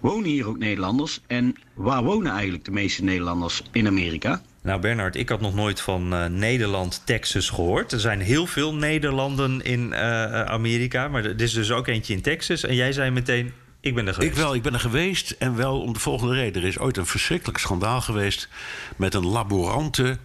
[0.00, 4.42] Wonen hier ook Nederlanders en waar wonen eigenlijk de meeste Nederlanders in Amerika?
[4.62, 7.92] Nou Bernard, ik had nog nooit van eh, Nederland, Texas gehoord.
[7.92, 12.22] Er zijn heel veel Nederlanden in eh, Amerika, maar er is dus ook eentje in
[12.22, 12.64] Texas.
[12.64, 14.32] En jij zei meteen, ik ben er geweest.
[14.32, 16.62] Ik wel, ik ben er geweest en wel om de volgende reden.
[16.62, 18.48] Er is ooit een verschrikkelijk schandaal geweest
[18.96, 20.18] met een laborante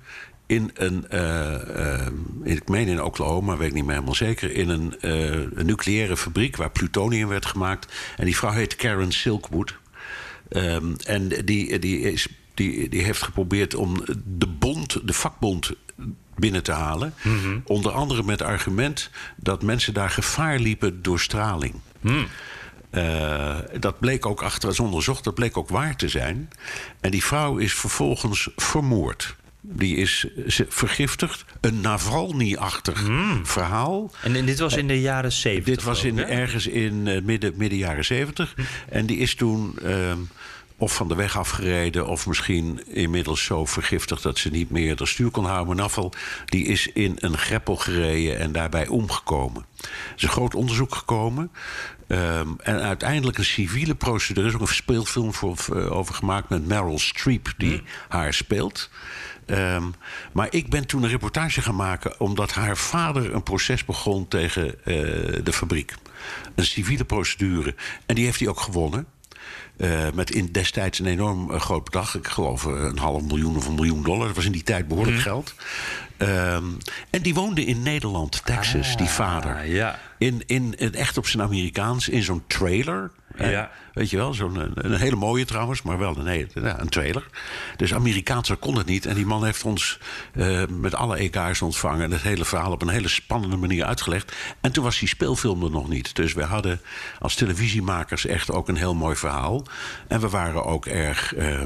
[0.54, 2.06] in een, eh, eh,
[2.44, 5.66] in- ik meen in Oklahoma, weet ik niet meer helemaal zeker, in een, eh, een
[5.66, 7.94] nucleaire fabriek waar plutonium werd gemaakt.
[8.18, 9.78] En die vrouw heet Karen Silkwood.
[10.50, 15.72] Ehm, en die, die, is, die, die heeft geprobeerd om de bond, de vakbond
[16.36, 17.14] binnen te halen.
[17.66, 21.74] Onder andere met het argument dat mensen daar gevaar liepen door straling.
[22.90, 26.50] Eh, dat bleek ook achter was onderzocht, dat bleek ook waar te zijn.
[27.02, 29.36] En die vrouw is vervolgens vermoord.
[29.66, 30.26] Die is
[30.68, 31.46] vergiftigd.
[31.62, 33.10] Een Navalny-achtig
[33.44, 34.12] verhaal.
[34.22, 35.76] En, en dit was in de jaren 70.
[35.76, 36.24] Dit was in, hè?
[36.24, 38.56] ergens in eh, midden, midden jaren zeventig.
[38.90, 40.20] En die is toen ehm,
[40.78, 42.08] of van de weg afgereden...
[42.08, 45.80] of misschien inmiddels zo vergiftigd dat ze niet meer het stuur kon houden.
[45.80, 46.14] Afval,
[46.46, 49.66] die is in een greppel gereden en daarbij omgekomen.
[49.82, 51.52] Er is een groot onderzoek gekomen.
[52.08, 54.42] ehm, en uiteindelijk een civiele procedure.
[54.42, 57.54] Er is ook een speelfilm voor, eh, over gemaakt met Meryl Streep...
[57.58, 58.90] die haar speelt.
[59.46, 59.84] Ehm,
[60.32, 64.68] maar ik ben toen een reportage gaan maken omdat haar vader een proces begon tegen
[64.86, 64.96] eh,
[65.44, 65.94] de fabriek.
[66.56, 67.76] Een civiele procedure.
[68.06, 69.06] En die heeft hij ook gewonnen.
[69.78, 72.16] Eh, met in destijds een enorm eh, groot bedrag.
[72.16, 74.28] Ik geloof een half miljoen of een miljoen dollar.
[74.28, 75.26] Dat was in die tijd behoorlijk Mhm.
[75.26, 75.54] geld.
[76.18, 76.64] Ehm,
[77.10, 79.56] en die woonde in Nederland, Texas, die vader.
[79.56, 80.00] Ah, ja.
[80.18, 83.12] In, in, in- echt op zijn Amerikaans, in zo'n trailer.
[83.38, 83.72] Ja.
[83.94, 86.90] Weet je wel, zo'n, een, een hele mooie trouwens, maar wel een, hele- ja, een
[86.90, 87.26] trailer.
[87.78, 89.06] Dus Amerikaanser kon het niet.
[89.06, 90.00] En die man heeft ons
[90.34, 92.04] eh, met alle EK's ontvangen...
[92.04, 94.36] en het hele verhaal op een hele spannende manier uitgelegd.
[94.62, 96.16] En toen was die speelfilm er nog niet.
[96.16, 96.82] Dus we hadden
[97.20, 99.66] als televisiemakers echt ook een heel mooi verhaal.
[100.08, 101.34] En we waren ook erg...
[101.36, 101.60] eh,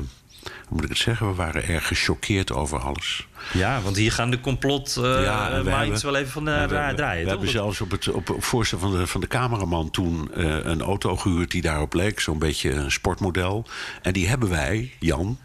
[0.44, 1.28] hoe moet ik het zeggen?
[1.28, 3.27] We waren erg gechoqueerd over alles.
[3.54, 6.60] Ja, want hier gaan de complot eh, Ja, minds hebben- wel even van de we-
[6.88, 7.24] we- draaien.
[7.24, 10.44] We hebben zelfs op het, op, op voorstel van de, van de cameraman toen eh,
[10.64, 12.20] een auto gehuurd die daarop leek.
[12.20, 13.66] Zo'n beetje een sportmodel.
[14.02, 15.38] En die hebben wij, Jan,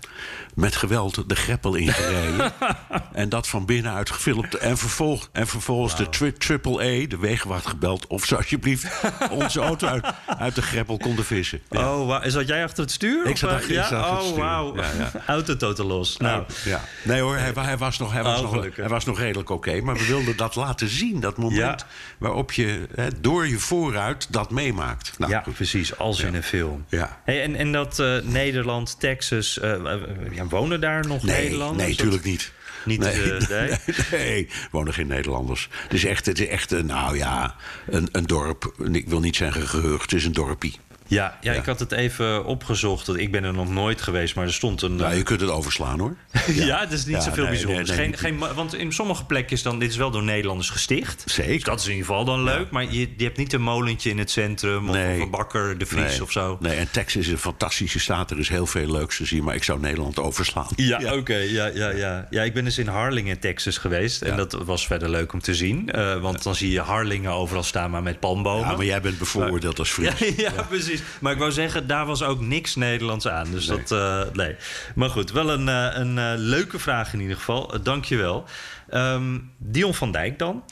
[0.54, 2.52] met geweld de greppel ingereden.
[3.12, 4.54] en dat van binnenuit gefilmd.
[4.54, 8.06] En, vervolg, en vervolgens de tri triple A, de wegenwacht gebeld...
[8.06, 8.86] of ze alsjeblieft
[9.30, 10.04] onze auto uit,
[10.38, 11.60] uit de greppel konden vissen.
[11.70, 11.94] Ja.
[11.94, 12.28] Oh, wauw.
[12.30, 13.24] zat jij achter het stuur?
[13.26, 13.80] Ik Of, zat eh, achter- ja?
[13.82, 14.36] achter het oh, stuur.
[14.36, 14.76] wauw.
[14.76, 15.10] Ja, ja.
[15.26, 16.16] Auto totaal los.
[16.16, 16.80] Nou, Ja.
[17.02, 19.80] Nee hoor, hij, hij was nog, hij was Oh, nog, hij was nog redelijk oké.
[19.80, 21.20] maar we wilden dat laten zien.
[21.20, 21.84] Dat moment
[22.18, 25.12] waarop je hè, door je vooruit dat meemaakt.
[25.18, 25.54] Nou, ja, goed.
[25.54, 25.98] precies.
[25.98, 26.84] Als in een film.
[26.88, 27.20] Ja.
[27.24, 31.82] Hey, en, en dat eh, Nederland, Texas, eh, eh, ja, wonen daar nog Nee, Nederlanders?
[31.82, 32.52] nee, natuurlijk niet.
[32.84, 33.78] Niet, nee, eh, nee?
[34.10, 35.68] nee, wonen geen Nederlanders.
[35.82, 37.54] Het is echt, het is echt een, nou ja,
[37.86, 38.74] een, een dorp.
[38.92, 40.78] Ik wil niet zeggen geheugd, het is een dorpie.
[41.12, 41.58] Ja, ja, Ja.
[41.58, 43.16] ik had het even opgezocht.
[43.16, 44.96] Ik ben er nog nooit geweest, maar er stond een...
[44.96, 46.14] Nou, je kunt het overslaan hoor.
[46.54, 47.88] ja, het is niet Ja, zoveel nee, bijzonders.
[47.88, 49.78] nee, nee, geen, geen, want in sommige plekken is dan...
[49.78, 51.22] Dit is wel door Nederlanders gesticht.
[51.26, 51.52] Zeker.
[51.54, 52.70] Dus dat is in ieder geval dan leuk.
[52.70, 54.88] Maar je, je hebt niet een molentje in het centrum...
[54.88, 56.56] of, een bakker, de Vries of zo.
[56.60, 58.30] Nee, en Texas is een fantastische staat.
[58.30, 60.68] Er is heel veel leuks te zien, maar ik zou Nederland overslaan.
[60.76, 61.36] Ja, oké.
[61.36, 62.26] ja, ja, ja.
[62.30, 64.22] ja, ik ben dus in Harlingen, Texas geweest.
[64.22, 64.36] En Ja.
[64.36, 65.90] dat was verder leuk om te zien.
[65.90, 68.70] Eh, want dan zie je Harlingen overal staan, maar met palmbomen.
[68.70, 70.36] Ja, maar jij bent bevooroordeeld als Ja, Fries.
[70.36, 71.01] ja, precies.
[71.20, 73.50] Maar ik wou zeggen, daar was ook niks Nederlands aan.
[73.50, 74.56] Dus dat, eh, nee.
[74.94, 77.82] Maar goed, wel een, eh, een eh, leuke vraag in ieder geval.
[77.82, 78.44] Dank je wel.
[78.88, 80.64] Ehm, Dion van Dijk dan.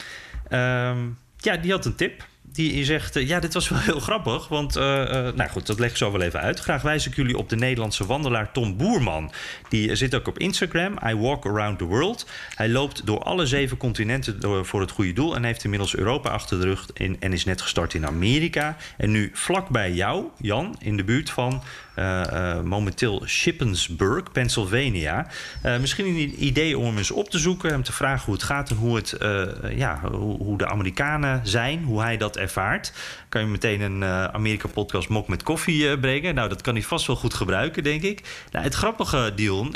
[0.48, 0.98] Ehm,
[1.36, 2.28] ja, die had een tip.
[2.52, 4.48] Die zegt, eh, ja, dit was wel heel grappig.
[4.48, 6.60] Want, eh, eh, nou goed, dat leg ik zo wel even uit.
[6.60, 9.32] Graag wijs ik jullie op de Nederlandse wandelaar Tom Boerman.
[9.68, 12.26] Die zit ook op Instagram, I Walk Around the World.
[12.54, 15.34] Hij loopt door alle zeven continenten voor het goede doel...
[15.34, 16.86] en heeft inmiddels Europa achter de rug
[17.18, 18.76] en is net gestart in Amerika.
[18.96, 21.62] En nu vlakbij jou, Jan, in de buurt van...
[22.00, 25.26] eh, eh, momenteel Shippensburg, Pennsylvania.
[25.62, 28.42] Eh, misschien een idee om hem eens op te zoeken, hem te vragen hoe het
[28.42, 29.16] gaat en hoe, het,
[29.74, 32.92] ja, hoe, hoe de Amerikanen zijn, hoe hij dat ervaart.
[33.28, 36.34] Kan je meteen een Amerika-podcast mok met koffie brengen?
[36.34, 38.44] Nou, dat kan hij vast wel goed gebruiken, denk ik.
[38.50, 39.70] Nou, het grappige, Dion,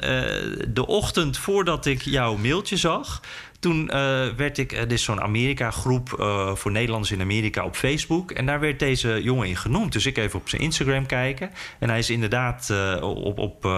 [0.69, 3.21] de ochtend voordat ik jouw mailtje zag.
[3.65, 8.31] Toen eh, werd ik, er is zo'n Amerika-groep eh, voor Nederlanders in Amerika op Facebook.
[8.31, 9.93] En daar werd deze jongen in genoemd.
[9.93, 11.51] Dus ik even op zijn Instagram kijken.
[11.79, 13.71] En hij is inderdaad eh, op, op eh,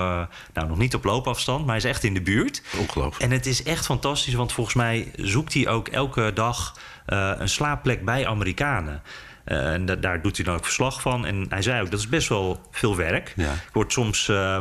[0.55, 2.63] nou nog niet op loopafstand, maar hij is echt in de buurt.
[2.79, 3.23] Ongelooflijk.
[3.23, 6.77] En het is echt fantastisch, want volgens mij zoekt hij ook elke dag
[7.07, 9.03] eh, een slaapplek bij Amerikanen.
[9.45, 11.27] Eh, en da- daar doet hij dan ook verslag van.
[11.27, 13.33] En hij zei ook, dat is best wel veel werk.
[13.37, 13.53] Ja.
[13.53, 14.59] Ik word soms eh,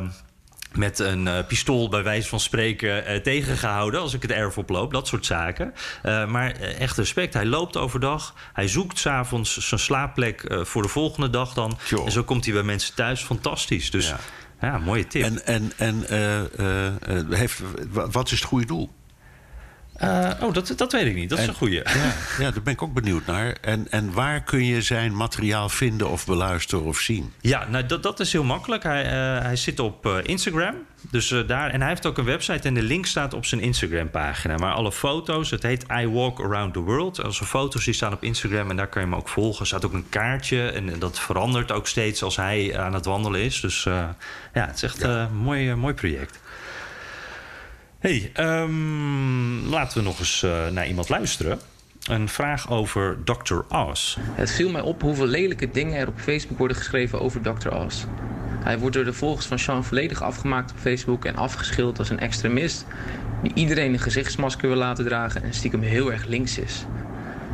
[0.78, 4.00] met een eh, pistool bij wijze van spreken eh, tegengehouden...
[4.00, 5.74] als ik het erf oploop, dat soort zaken.
[6.04, 8.34] Eh, maar echt respect, hij loopt overdag.
[8.54, 11.78] Hij zoekt s'avonds zijn slaapplek voor de volgende dag dan.
[12.06, 13.24] En zo komt hij bij mensen thuis.
[13.24, 13.92] Fantastisch.
[13.92, 14.18] Dus ja,
[14.62, 14.78] Ja.
[14.78, 15.24] mooie tip.
[15.24, 16.06] En, en, en
[17.36, 18.92] heeft, wa- wat is het goede doel?
[19.96, 21.30] Eh, oh, dat, dat weet ik niet.
[21.30, 21.74] Dat is En- een goeie.
[21.84, 23.56] Ja, ja, daar ben ik ook benieuwd naar.
[23.62, 27.34] En, en waar kun je zijn materiaal vinden of beluisteren of zien?
[27.42, 28.84] Ja, nou, dat, dat is heel makkelijk.
[28.84, 30.76] Hij, eh, hij zit op eh, Instagram.
[31.12, 34.58] Dus, daar, en hij heeft ook een website en de link staat op zijn Instagram-pagina.
[34.58, 37.24] Maar alle foto's, het heet I Walk Around the World.
[37.24, 39.60] Als foto's die staan op Instagram en daar kan je hem ook volgen.
[39.60, 43.42] Er staat ook een kaartje en dat verandert ook steeds als hij aan het wandelen
[43.42, 43.62] is.
[43.62, 44.16] Dus ja,
[44.54, 46.40] het is echt een mooi, mooi project.
[48.06, 51.60] Hey, ehm, laten we nog eens eh, naar iemand luisteren.
[52.10, 53.76] Een vraag over Dr.
[53.76, 54.18] Oz.
[54.20, 57.70] Het viel mij op hoeveel lelijke dingen er op Facebook worden geschreven over Dr.
[57.70, 58.06] Oz.
[58.64, 62.20] Hij wordt door de volgers van Sean volledig afgemaakt op Facebook en afgeschilderd als een
[62.20, 62.86] extremist
[63.42, 66.86] die iedereen een gezichtsmasker wil laten dragen en stiekem heel erg links is.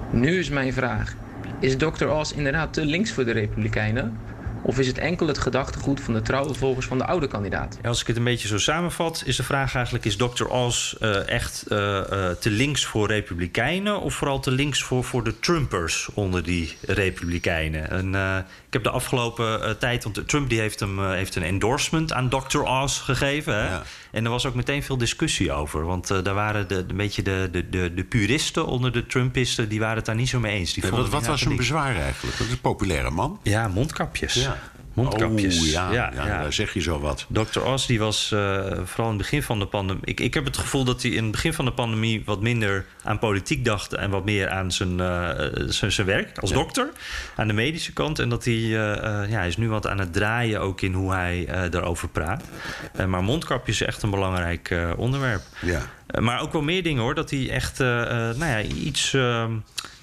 [0.10, 1.16] Nu is mijn vraag:
[1.60, 2.06] is Dr.
[2.08, 4.18] Oz inderdaad te links voor de Republikeinen?
[4.64, 7.78] Of is het enkel het gedachtegoed van de trouwe volgers van de oude kandidaat?
[7.84, 10.46] Als ik het een beetje zo samenvat, is de vraag eigenlijk: is Dr.
[10.46, 15.24] Oz eh, echt eh, eh, te links voor Republikeinen of vooral te links voor, voor
[15.24, 17.90] de Trumpers onder die Republikeinen?
[17.90, 21.44] En, ik heb de afgelopen eh, tijd, want Trump die heeft, hem, eh, heeft een
[21.44, 22.60] endorsement aan Dr.
[22.60, 23.56] Oz gegeven.
[23.56, 23.70] Hè?
[23.70, 23.84] Ja.
[24.12, 25.86] En er was ook meteen veel discussie over.
[25.86, 29.70] Want eh, daar waren de, een beetje de, de, de, de puristen onder de Trumpisten,
[29.70, 30.74] die waren het daar niet zo mee eens.
[30.74, 31.56] Die wat, wat was zijn links.
[31.56, 32.38] bezwaar eigenlijk?
[32.38, 33.40] Dat is een populaire man.
[33.44, 34.34] Ja, mondkapjes.
[34.34, 34.58] Ja.
[34.94, 35.60] Mondkapjes.
[35.60, 36.42] Oh, ja, Ja, ja, ja.
[36.42, 37.26] daar zeg je zo wat.
[37.30, 37.60] Dr.
[37.60, 40.06] Oz die was eh, vooral in het begin van de pandemie.
[40.06, 42.86] Ik, ik heb het gevoel dat hij in het begin van de pandemie wat minder
[43.04, 45.30] aan politiek dacht en wat meer aan zijn, eh,
[45.68, 46.90] zijn, zijn werk als dokter,
[47.36, 48.20] aan de medische kant.
[48.20, 51.12] En dat hij, eh, ja, hij is nu wat aan het draaien ook in hoe
[51.12, 52.44] hij daarover praat.
[53.08, 55.42] Maar mondkapjes is echt een belangrijk onderwerp.
[55.62, 55.82] Ja.
[56.20, 57.16] Maar ook wel meer dingen hoor.
[57.16, 59.52] Dat hij echt nou ja, iets ehm,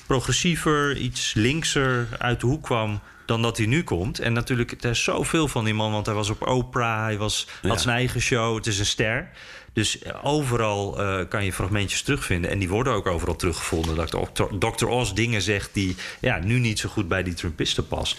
[0.07, 4.19] progressiever, iets linkser uit de hoek kwam dan dat hij nu komt.
[4.19, 5.93] En natuurlijk, er is zoveel van die man.
[5.93, 7.69] Want hij was op Oprah, hij was, Ja.
[7.69, 8.57] had zijn eigen show.
[8.57, 9.31] Het is een ster.
[9.73, 12.51] Dus eh, overal eh, kan je fragmentjes terugvinden.
[12.51, 13.97] En die worden ook overal teruggevonden.
[13.97, 14.43] Dat.
[14.59, 14.87] Dr.
[14.87, 18.19] Oz dingen zegt die ja, nu niet zo goed bij die Trumpisten past.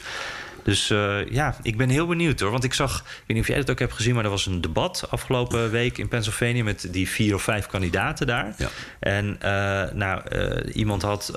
[0.70, 2.52] Dus eh, ja, ik ben heel benieuwd hoor.
[2.52, 4.46] Want ik zag, ik weet niet of jij het ook hebt gezien, maar er was
[4.46, 8.54] een debat afgelopen week in Pennsylvania met die vier of vijf kandidaten daar.
[8.58, 8.70] Ja.
[9.00, 11.34] En eh, nou, eh, iemand had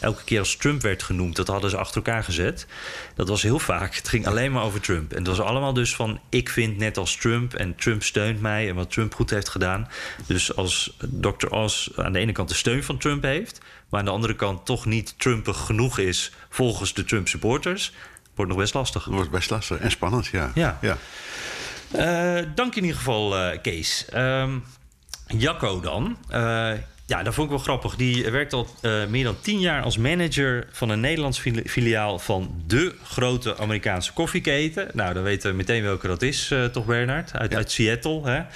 [0.00, 2.66] elke keer als Trump werd genoemd, dat hadden ze achter elkaar gezet.
[3.14, 3.94] Dat was heel vaak.
[3.94, 5.12] Het ging alleen maar over Trump.
[5.12, 8.68] En het was allemaal dus van: ik vind net als Trump en Trump steunt mij
[8.68, 9.88] en wat Trump goed heeft gedaan.
[10.26, 11.48] Dus als Dr.
[11.48, 14.66] Oz aan de ene kant de steun van Trump heeft, maar aan de andere kant
[14.66, 17.92] toch niet Trumpig genoeg is volgens de Trump supporters,
[18.38, 19.04] wordt nog best lastig.
[19.04, 20.50] Dat wordt best lastig en spannend, ja.
[20.54, 20.78] Ja.
[20.80, 20.96] ja.
[21.90, 24.04] Eh, dank in ieder geval, eh, Kees.
[24.08, 24.58] Ehm,
[25.26, 26.16] Jacco dan.
[26.28, 26.70] Eh,
[27.06, 27.96] ja, dat vond ik wel grappig.
[27.96, 28.68] Die werkt al
[29.08, 34.12] meer dan tien jaar als manager van een Nederlands fili- filiaal van de grote Amerikaanse
[34.12, 34.88] koffieketen.
[34.92, 37.32] Nou, dan weten we meteen welke dat is, toch Bernard?
[37.32, 38.46] Uit, uit Seattle.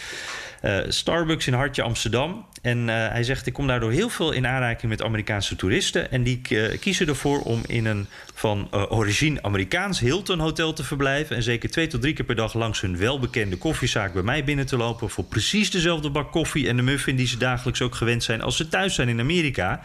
[0.60, 0.90] Hè?
[0.90, 2.46] Starbucks in Hartje Amsterdam.
[2.62, 6.10] En eh, hij zegt, ik kom daardoor heel veel in aanraking met Amerikaanse toeristen.
[6.10, 10.84] En die eh, kiezen ervoor om in een van eh, origine Amerikaans Hilton hotel te
[10.84, 11.36] verblijven.
[11.36, 14.66] En zeker twee tot drie keer per dag langs hun welbekende koffiezaak bij mij binnen
[14.66, 15.10] te lopen.
[15.10, 18.56] Voor precies dezelfde bak koffie en de muffin die ze dagelijks ook gewend zijn als
[18.56, 19.80] ze thuis zijn in Amerika.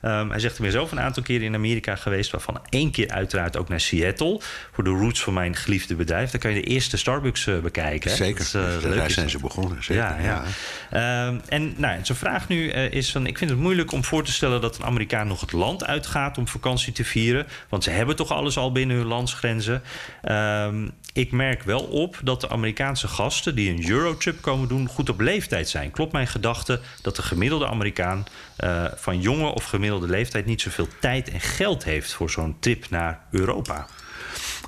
[0.00, 3.10] Ehm, hij zegt, ik ben zelf een aantal keren in Amerika geweest, waarvan één keer
[3.10, 4.40] uiteraard ook naar Seattle.
[4.72, 6.30] Voor de roots van mijn geliefde bedrijf.
[6.30, 8.10] Daar kan je de eerste Starbucks eh, bekijken.
[8.10, 8.48] Zeker.
[8.52, 9.34] Dat Dus leuk daar zijn dat.
[9.34, 9.84] ze begonnen.
[9.84, 10.02] Zeker.
[10.02, 10.44] Ja, ja.
[11.26, 13.26] Ehm, en nou, zijn vraag nu eh, is van...
[13.26, 16.38] ik vind het moeilijk om voor te stellen dat een Amerikaan nog het land uitgaat...
[16.38, 17.46] om vakantie te vieren.
[17.68, 19.82] Want ze hebben toch alles al binnen hun landsgrenzen.
[20.22, 23.54] Ehm, ik merk wel op dat de Amerikaanse gasten...
[23.54, 25.90] die een Eurotrip komen doen, goed op leeftijd zijn.
[25.90, 28.24] Klopt mijn gedachte dat de gemiddelde Amerikaan...
[28.56, 32.12] eh, van jonge of gemiddelde leeftijd niet zoveel tijd en geld heeft...
[32.12, 33.86] voor zo'n trip naar Europa?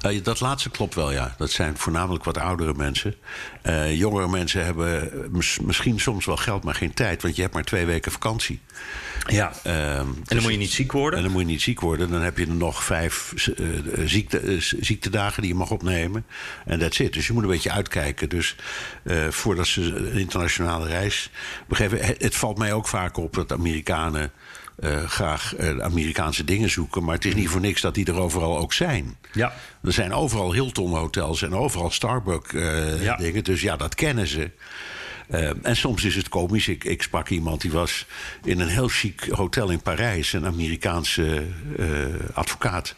[0.03, 1.35] Eh, dat laatste klopt wel, ja.
[1.39, 3.15] Dat zijn voornamelijk wat oudere mensen.
[3.63, 7.23] Eh, jongere mensen hebben mis- misschien soms wel geld, maar geen tijd.
[7.23, 8.61] Want je hebt maar twee weken vakantie.
[9.27, 9.53] Ja.
[9.63, 11.19] en dan moet je niet ziek worden.
[11.19, 12.11] En dan moet je niet ziek worden.
[12.11, 13.67] Dan heb je er nog vijf eh,
[14.05, 16.27] ziekte, eh, ziektedagen die je mag opnemen.
[16.65, 17.13] En that's it.
[17.13, 18.29] Dus je moet een beetje uitkijken.
[18.29, 18.57] Dus
[19.03, 21.31] eh, voordat ze een internationale reis
[21.69, 22.05] begeven...
[22.05, 24.33] Het, het valt mij ook vaak op dat Amerikanen...
[24.79, 27.05] eh, graag eh, Amerikaanse dingen zoeken.
[27.05, 29.17] Maar het is niet voor niks dat die er overal ook zijn.
[29.33, 29.53] Ja.
[29.83, 33.45] Er zijn overal Hilton-hotels en overal Starbucks-dingen.
[33.45, 34.51] Dus ja, dat kennen ze.
[35.29, 36.69] Eh, en soms is het komisch.
[36.69, 38.07] Ik, ik sprak iemand die was
[38.45, 41.43] in een heel chic hotel in Parijs, een Amerikaanse
[41.79, 41.87] eh,
[42.33, 42.95] advocaat.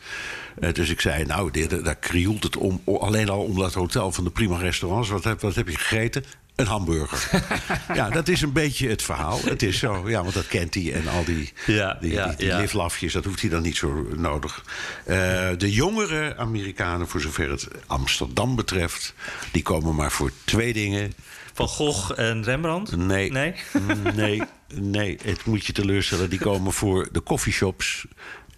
[0.60, 4.12] Eh, dus ik zei, nou, dit- daar krioelt het om, alleen al om dat hotel
[4.12, 5.08] van de prima restaurants.
[5.08, 6.24] Wat heb, wat heb je gegeten?
[6.54, 7.42] Een hamburger.
[7.94, 9.40] ja, dat is een beetje het verhaal.
[9.44, 10.92] Het is zo, ja, want dat kent hij.
[10.92, 12.58] En al die, Ja, die, ja, die, die ja.
[12.58, 14.64] liflafjes, dat hoeft hij dan niet zo nodig.
[15.04, 15.16] Eh,
[15.58, 19.14] de jongere Amerikanen, voor zover het Amsterdam betreft...
[19.52, 21.12] die komen maar voor twee dingen.
[21.54, 22.96] Van Gogh en Rembrandt?
[22.96, 23.30] Nee.
[23.30, 23.54] Nee?
[24.14, 24.42] nee,
[24.74, 26.30] nee, het moet je teleurstellen.
[26.30, 28.06] Die komen voor de coffeeshops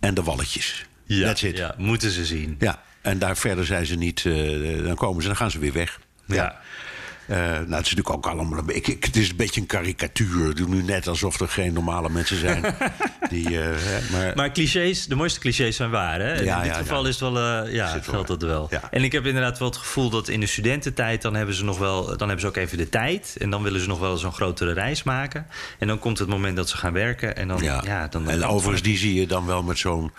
[0.01, 0.87] en de walletjes.
[1.05, 1.57] Ja, That's it.
[1.57, 2.57] ja, moeten ze zien.
[2.59, 4.25] Ja, en daar verder zijn ze niet...
[4.27, 6.01] eh, dan komen ze, dan gaan ze weer weg.
[6.27, 6.61] Ja.
[7.27, 8.97] Eh, nou, het is natuurlijk ook allemaal een beetje...
[9.01, 10.55] Het is een beetje een karikatuur.
[10.55, 12.65] Doe nu net alsof er geen normale mensen zijn.
[13.31, 13.77] die, eh,
[14.13, 16.21] maar, Maar clichés, de mooiste clichés zijn waar.
[16.21, 16.33] Hè?
[16.33, 17.09] Ja, in dit ja, geval ja.
[17.09, 18.71] is het wel, eh, ja, geldt dat wel.
[18.91, 21.23] En ik heb inderdaad wel het gevoel dat in de studententijd...
[21.23, 23.37] dan hebben ze nog wel, dan hebben ze ook even de tijd.
[23.39, 25.47] En dan willen ze nog wel zo'n grotere reis maken.
[25.79, 27.37] En dan komt het moment dat ze gaan werken.
[27.37, 28.09] En dan, ja.
[28.09, 30.13] Dan, en overigens, die zie je dan wel met zo'n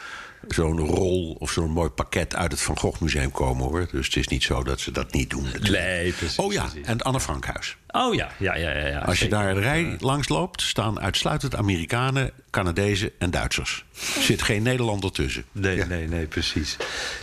[0.47, 3.87] zo'n rol of zo'n mooi pakket uit het Van Gogh Museum komen hoor.
[3.91, 5.43] Dus het is niet zo dat ze dat niet doen.
[5.43, 5.83] natuurlijk.
[5.85, 6.37] Nee, precies.
[6.37, 6.85] Oh ja, precies.
[6.85, 7.77] en het Anne Frankhuis.
[7.87, 8.69] Oh ja, ja, ja.
[8.71, 13.85] ja, ja Als je daar de rij langs loopt, staan uitsluitend Amerikanen, Canadezen en Duitsers.
[14.15, 15.43] Er zit geen Nederlander tussen.
[15.51, 15.85] Nee, Ja.
[15.85, 16.77] nee, nee, precies.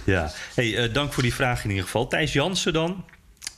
[0.04, 0.32] Ja.
[0.54, 2.06] Hey, eh, dank voor die vraag in ieder geval.
[2.08, 3.04] Thijs Jansen dan.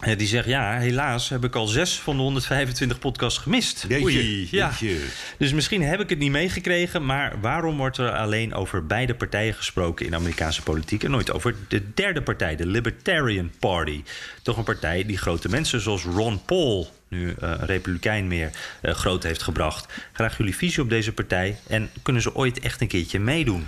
[0.00, 3.84] Eh, die zegt, ja, helaas heb ik al zes van de 125 podcasts gemist.
[3.88, 4.72] Jeetje, Oei, ja.
[4.78, 5.04] jeetje.
[5.38, 7.06] Dus misschien heb ik het niet meegekregen...
[7.06, 11.04] maar waarom wordt er alleen over beide partijen gesproken in Amerikaanse politiek...
[11.04, 14.02] en nooit over de derde partij, de Libertarian Party?
[14.42, 16.90] Toch een partij die grote mensen zoals Ron Paul...
[17.08, 18.50] nu eh, een republikein meer,
[18.82, 19.92] eh, groot heeft gebracht.
[20.12, 21.58] Graag jullie visie op deze partij...
[21.68, 23.66] en kunnen ze ooit echt een keertje meedoen?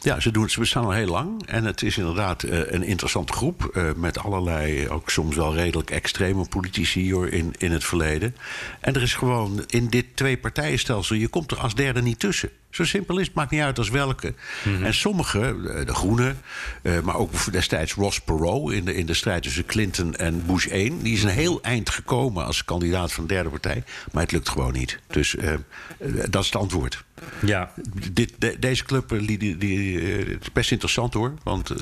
[0.00, 1.46] Ja, ze, doen, ze bestaan al heel lang.
[1.46, 3.64] En het is inderdaad eh, een interessante groep.
[3.64, 8.36] eh, met allerlei, ook soms wel redelijk extreme politici hoor, in, in het verleden.
[8.80, 11.16] En er is gewoon in dit twee-partijenstelsel...
[11.16, 12.50] je komt er als derde niet tussen.
[12.74, 14.34] Zo simpel is het, maakt niet uit als welke.
[14.82, 16.40] En sommige, eh, de Groenen,
[16.82, 18.72] eh, maar ook destijds Ross Perot...
[18.72, 21.02] In de, in de strijd tussen Clinton en Bush 1...
[21.02, 23.84] die is een heel eind gekomen als kandidaat van de derde partij.
[24.12, 24.98] Maar het lukt gewoon niet.
[25.06, 25.58] Dus eh, eh,
[26.30, 27.04] dat is het antwoord.
[27.46, 27.70] Ja,
[28.12, 31.34] Dit, de- deze club eh, die, die, die, eh, het is best interessant hoor.
[31.42, 31.76] Want eh,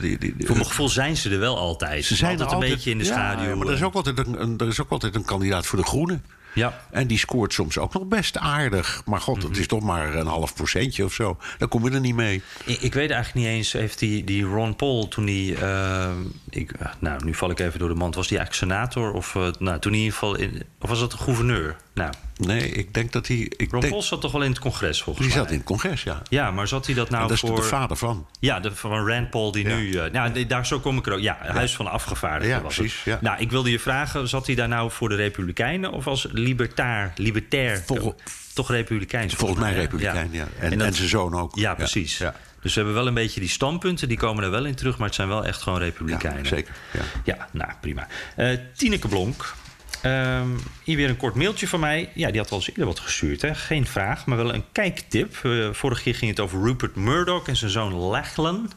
[0.00, 2.04] die, die- voor mijn gevoel zijn ze er wel altijd.
[2.04, 3.56] ze zijn altijd er een beetje in de ja, schaduw.
[3.56, 6.24] maar er is, ook altijd een, er is ook altijd een kandidaat voor de Groenen.
[6.54, 6.80] Ja.
[6.90, 9.02] En die scoort soms ook nog best aardig.
[9.04, 9.46] Maar god, Mhm.
[9.48, 11.38] het is toch maar een half procentje of zo.
[11.58, 12.42] Dan kom je er niet mee.
[12.64, 15.54] Ik, ik weet eigenlijk niet eens, heeft die, die Ron Paul toen hij...
[15.60, 16.10] eh,
[16.50, 18.14] ik, nou, nu val ik even door de mand.
[18.14, 19.12] Was die eigenlijk senator?
[19.12, 20.34] Of, nou, toen in ieder geval...
[20.36, 21.76] In, of was dat de gouverneur?
[21.96, 23.36] Nou, Nee, ik denk dat hij...
[23.56, 25.42] Ik Ron denk, Paul zat toch wel in het congres volgens die mij?
[25.44, 26.22] zat in het congres, ja.
[26.28, 27.56] Ja, maar zat hij dat nou En dat is voor...
[27.56, 28.26] de vader van.
[28.40, 29.92] Ja, de, van Rand Paul die nu...
[29.98, 31.20] eh, nou, die- daar zo kom ik er ook.
[31.20, 33.04] Ja, Huis van Afgevaardigden Ja, was precies, het.
[33.04, 33.18] ja.
[33.20, 35.92] Nou, ik wilde je vragen, zat hij daar nou voor de Republikeinen...
[35.92, 38.14] of als libertair, libertair, Vol-
[38.54, 39.34] toch Republikeins?
[39.34, 40.46] Volgens mij republikein, ja.
[40.58, 41.54] En, en, dat- zijn zoon ook.
[41.58, 42.18] Ja, precies.
[42.18, 44.96] Ja, Dus we hebben wel een beetje die standpunten, die komen er wel in terug...
[44.98, 46.42] maar het zijn wel echt gewoon Republikeinen.
[46.42, 47.00] Ja, zeker, ja.
[47.24, 48.06] Ja, nou, prima.
[48.36, 49.54] Eh Tineke Blonk.
[50.02, 50.48] Ehm,
[50.84, 52.10] hier weer een kort mailtje van mij.
[52.14, 53.42] Ja, die had al eens eerder wat gestuurd.
[53.42, 53.54] Hè?
[53.54, 55.36] Geen vraag, maar wel een kijktip.
[55.42, 58.72] Eh, vorige keer ging het over Rupert Murdoch en zijn zoon Lachlan.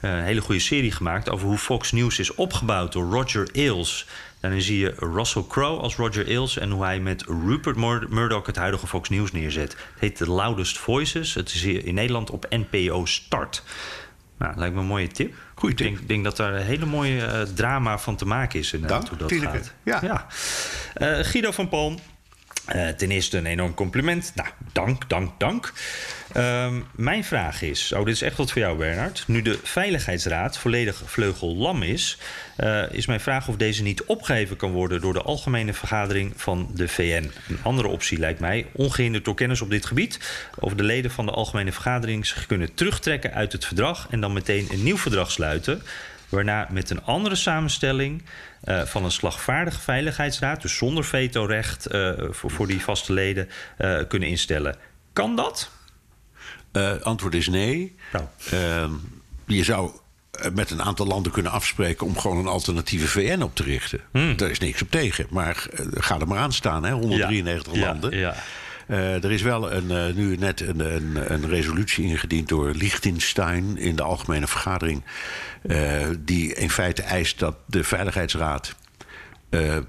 [0.00, 4.06] Eh, een hele goede serie gemaakt over hoe Fox News is opgebouwd door Roger Ailes.
[4.40, 6.58] Daarin zie je Russell Crowe als Roger Ailes...
[6.58, 9.70] en hoe hij met Rupert Mur- Murdoch het huidige Fox News neerzet.
[9.72, 11.34] Het heet The Loudest Voices.
[11.34, 13.62] Het is hier in Nederland op NPO Start.
[14.42, 15.34] Nou, lijkt me een mooie tip.
[15.54, 18.72] Goeie Ik denk, denk dat daar een hele mooie eh, drama van te maken is.
[18.72, 19.74] inderdaad, Dank, hoe dat gaat.
[20.02, 20.26] Ja.
[20.94, 21.98] Eh, Guido van Palm.
[22.66, 24.32] Eh, ten eerste een enorm compliment.
[24.34, 25.72] Nou, dank, dank, dank.
[26.32, 29.24] Ehm, mijn vraag is, oh, dit is echt wat voor jou, Bernard.
[29.26, 32.18] Nu de Veiligheidsraad volledig vleugellam is,
[32.56, 36.70] eh, is mijn vraag of deze niet opgeheven kan worden door de algemene vergadering van
[36.74, 37.30] de VN.
[37.48, 40.18] Een andere optie lijkt mij, ongehinderd door kennis op dit gebied,
[40.58, 44.32] of de leden van de algemene vergadering zich kunnen terugtrekken uit het verdrag en dan
[44.32, 45.82] meteen een nieuw verdrag sluiten.
[46.32, 48.22] Waarna met een andere samenstelling
[48.62, 53.98] eh, van een slagvaardige veiligheidsraad, dus zonder vetorecht eh, voor, voor die vaste leden, eh,
[54.08, 54.76] kunnen instellen.
[55.12, 55.70] Kan dat?
[57.02, 57.96] Antwoord is nee.
[58.12, 58.24] Nou.
[58.50, 58.92] Ehm,
[59.46, 59.90] je zou
[60.52, 64.00] met een aantal landen kunnen afspreken om gewoon een alternatieve VN op te richten.
[64.12, 64.36] Hmm.
[64.36, 65.26] Daar is niks op tegen.
[65.30, 68.16] Maar ga er maar aan staan, hè, 193 Ja, landen.
[68.18, 68.34] ja.
[68.86, 73.96] Eh, er is wel een, nu net een, een, een resolutie ingediend door Liechtenstein in
[73.96, 75.02] de algemene vergadering.
[75.62, 78.74] Eh, die in feite eist dat de Veiligheidsraad.
[79.50, 79.82] eh, eh,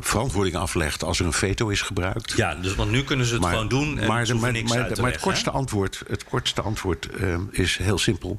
[0.00, 2.32] verantwoording aflegt als er een veto is gebruikt.
[2.36, 5.00] Ja, dus want nu kunnen ze het gewoon doen en maar, maar, niks maar, uit
[5.00, 5.56] maar het kortste hè?
[5.56, 7.08] antwoord, het kortste antwoord
[7.50, 8.38] is heel simpel.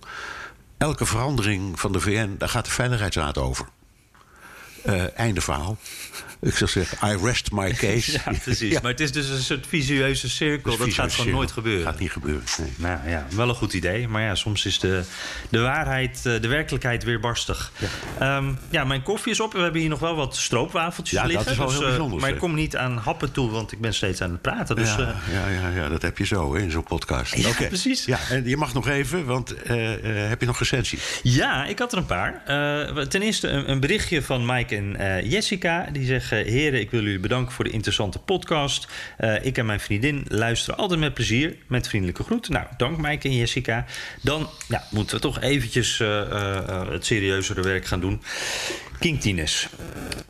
[0.78, 3.68] Elke verandering van de VN, daar gaat de Veiligheidsraad over.
[4.84, 5.78] Eh, einde verhaal.
[6.42, 8.12] Ik zou zeggen, I rest my case.
[8.12, 8.72] Ja, precies.
[8.72, 8.80] Ja.
[8.82, 10.78] Maar het is dus een soort visueuze cirkel.
[10.78, 11.86] Dat, gaat gewoon nooit gebeuren.
[11.86, 12.44] Gaat niet gebeuren.
[12.58, 12.72] nee.
[12.76, 14.08] Nou ja, wel een goed idee.
[14.08, 15.04] Maar ja, soms is de,
[15.50, 17.72] de waarheid, eh, de werkelijkheid weer barstig.
[18.20, 18.42] Ja.
[18.70, 19.54] ja, mijn koffie is op.
[19.54, 21.52] We hebben hier nog wel wat stroopwafeltjes Ja, dat liggen.
[21.52, 23.82] is wel dus, heel eh, bijzonder, Maar ik kom niet aan happen toe, want ik
[23.82, 24.76] ben steeds aan het praten.
[24.76, 27.36] Dus, ja, ja, ja, ja, dat heb je zo hè, in zo'n podcast.
[27.36, 27.68] Ja, Oké.
[27.68, 28.06] precies.
[28.06, 31.00] Ja, en je mag nog even, want heb je nog recensie?
[31.24, 32.42] Ja, ik had er een paar.
[33.10, 35.88] Ten eerste een, een berichtje van Mike en eh, Jessica.
[35.92, 38.88] Die zeggen: Heren, ik wil jullie bedanken voor de interessante podcast.
[39.18, 41.56] Eh, ik en mijn vriendin luisteren altijd met plezier.
[41.68, 42.50] Met vriendelijke groet.
[42.50, 43.86] Nou, dank Mike en Jessica.
[44.22, 48.22] Dan ja, moeten we toch eventjes eh, het serieuzere werk gaan doen.
[49.00, 49.68] King Tines.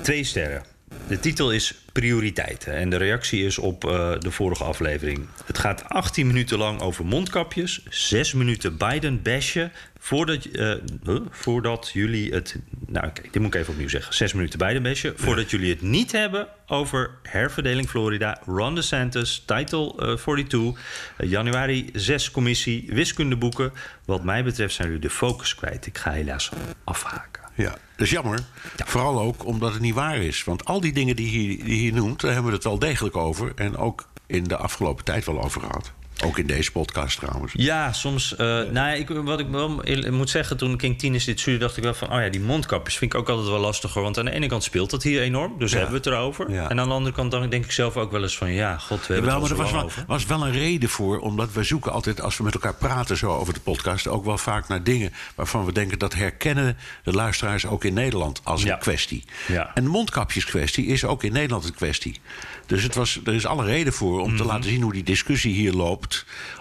[0.01, 0.72] Twee sterren.
[1.07, 5.27] De titel is Prioriteiten en de reactie is op eh, de vorige aflevering.
[5.45, 9.71] Het gaat 18 minuten lang over mondkapjes, 6 minuten Biden bashen.
[10.03, 10.73] Voordat, eh,
[11.03, 11.19] huh?
[11.29, 12.55] voordat jullie het.
[12.87, 14.13] Nou, oké, dit moet ik even opnieuw zeggen.
[14.13, 15.13] 6 minuten Biden bashen.
[15.15, 20.81] Voordat jullie het niet hebben over herverdeling Florida, Ron DeSantis, Title eh, 42,
[21.17, 23.73] eh, januari 6 commissie, wiskundeboeken.
[24.05, 25.85] Wat mij betreft zijn jullie de focus kwijt.
[25.85, 26.49] Ik ga helaas
[26.83, 27.43] afhaken.
[27.55, 28.39] Ja, dat is jammer.
[28.85, 30.43] Vooral ook omdat het niet waar is.
[30.43, 33.17] Want al die dingen die je die hier noemt, daar hebben we het wel degelijk
[33.17, 33.51] over.
[33.55, 35.91] En ook in de afgelopen tijd wel over gehad.
[36.25, 37.51] Ook in deze podcast trouwens.
[37.55, 38.35] Ja, soms.
[38.35, 41.77] eh, nou ja, ik, wat ik wel moet zeggen, toen King Tinus dit stuurde, dacht
[41.77, 44.01] ik wel van: oh ja, die mondkapjes vind ik ook altijd wel lastiger.
[44.01, 46.51] Want aan de ene kant speelt dat hier enorm, dus hebben we het erover.
[46.51, 46.69] Ja.
[46.69, 49.07] En aan de andere kant dan denk ik zelf ook wel eens van: ja, god,
[49.07, 50.03] we hebben Jawel, het er was wel, over.
[50.07, 53.31] was wel een reden voor, omdat we zoeken altijd, als we met elkaar praten zo
[53.31, 57.65] over de podcast, ook wel vaak naar dingen waarvan we denken dat herkennen de luisteraars
[57.65, 59.23] ook in Nederland als een kwestie.
[59.47, 59.71] Ja.
[59.73, 62.19] En de mondkapjeskwestie is ook in Nederland een kwestie.
[62.65, 64.37] Dus het was, er is alle reden voor om Mhm.
[64.37, 66.02] te laten zien hoe die discussie hier loopt.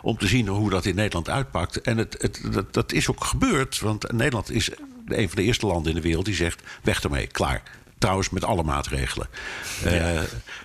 [0.02, 1.80] Om te zien hoe dat in Nederland uitpakt.
[1.80, 4.70] En het, het, dat, dat is ook gebeurd, want Nederland is
[5.06, 7.62] een van de eerste landen in de wereld die zegt: weg ermee, klaar.
[8.02, 9.26] Trouwens, met alle maatregelen.
[9.86, 10.20] Uh,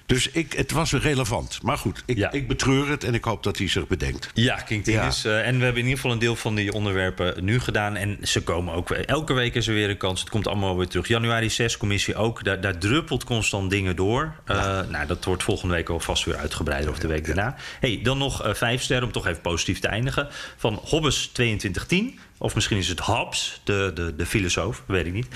[0.05, 1.59] dus ik, het was relevant.
[1.63, 2.31] Maar goed, ik, Ja.
[2.31, 4.31] ik betreur het en ik hoop dat hij zich bedenkt.
[4.33, 4.85] Ja, King.
[4.85, 5.11] Ja.
[5.23, 7.95] Eh, en we hebben in ieder geval een deel van die onderwerpen nu gedaan.
[7.95, 9.05] En ze komen ook weer.
[9.05, 10.19] Elke week is er weer een kans.
[10.19, 11.07] Het komt allemaal weer terug.
[11.07, 12.43] Januari 6 commissie ook.
[12.43, 14.33] Daar, daar druppelt constant dingen door.
[14.45, 16.89] Eh, nou, dat wordt volgende week al vast weer uitgebreider.
[16.89, 17.55] Of de week daarna.
[17.79, 20.27] hey, dan nog eh, vijf sterren om toch even positief te eindigen.
[20.57, 22.19] Van Hobbes 2210.
[22.39, 25.27] Of misschien is het Hobbes, de, de, de filosoof, weet ik niet.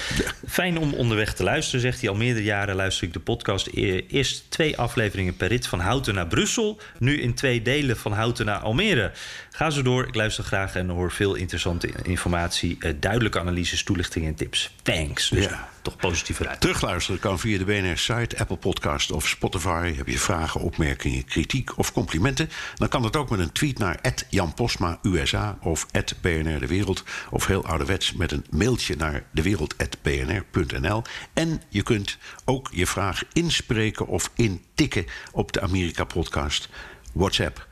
[0.47, 2.09] Fijn om onderweg te luisteren, zegt hij.
[2.09, 3.67] Al meerdere jaren luister ik de podcast.
[3.73, 6.79] E- Eerst twee afleveringen per rit van Houten naar Brussel.
[6.99, 9.11] Nu in twee delen van Houten naar Almere.
[9.51, 10.07] Ga zo door.
[10.07, 12.75] Ik luister graag en hoor veel interessante informatie.
[12.79, 14.71] eh, duidelijke analyses, toelichtingen en tips.
[14.81, 15.29] Thanks.
[15.29, 15.69] Dus Ja.
[15.81, 16.61] Toch positief eruit.
[16.61, 19.93] Terugluisteren kan via de BNR-site, Apple Podcast of Spotify.
[19.95, 22.49] Heb je vragen, opmerkingen, kritiek of complimenten?
[22.75, 25.85] Dan kan dat ook met een tweet naar Jan Postma USA of
[26.21, 27.03] BNR De Wereld.
[27.29, 31.03] Of heel ouderwets met een mailtje naar dewereld.bnr.nl.
[31.33, 36.69] En je kunt ook je vraag inspreken of intikken op de Amerika-podcast
[37.13, 37.67] WhatsApp.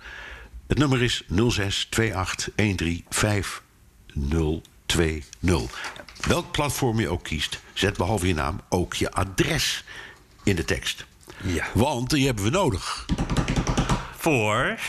[0.67, 6.08] Het nummer is 06 28 13 5020.
[6.27, 9.83] Welk platform je ook kiest, zet behalve je naam ook je adres
[10.43, 11.05] in de tekst.
[11.43, 11.65] Ja.
[11.73, 13.05] Want die hebben we nodig.
[14.17, 14.79] Voor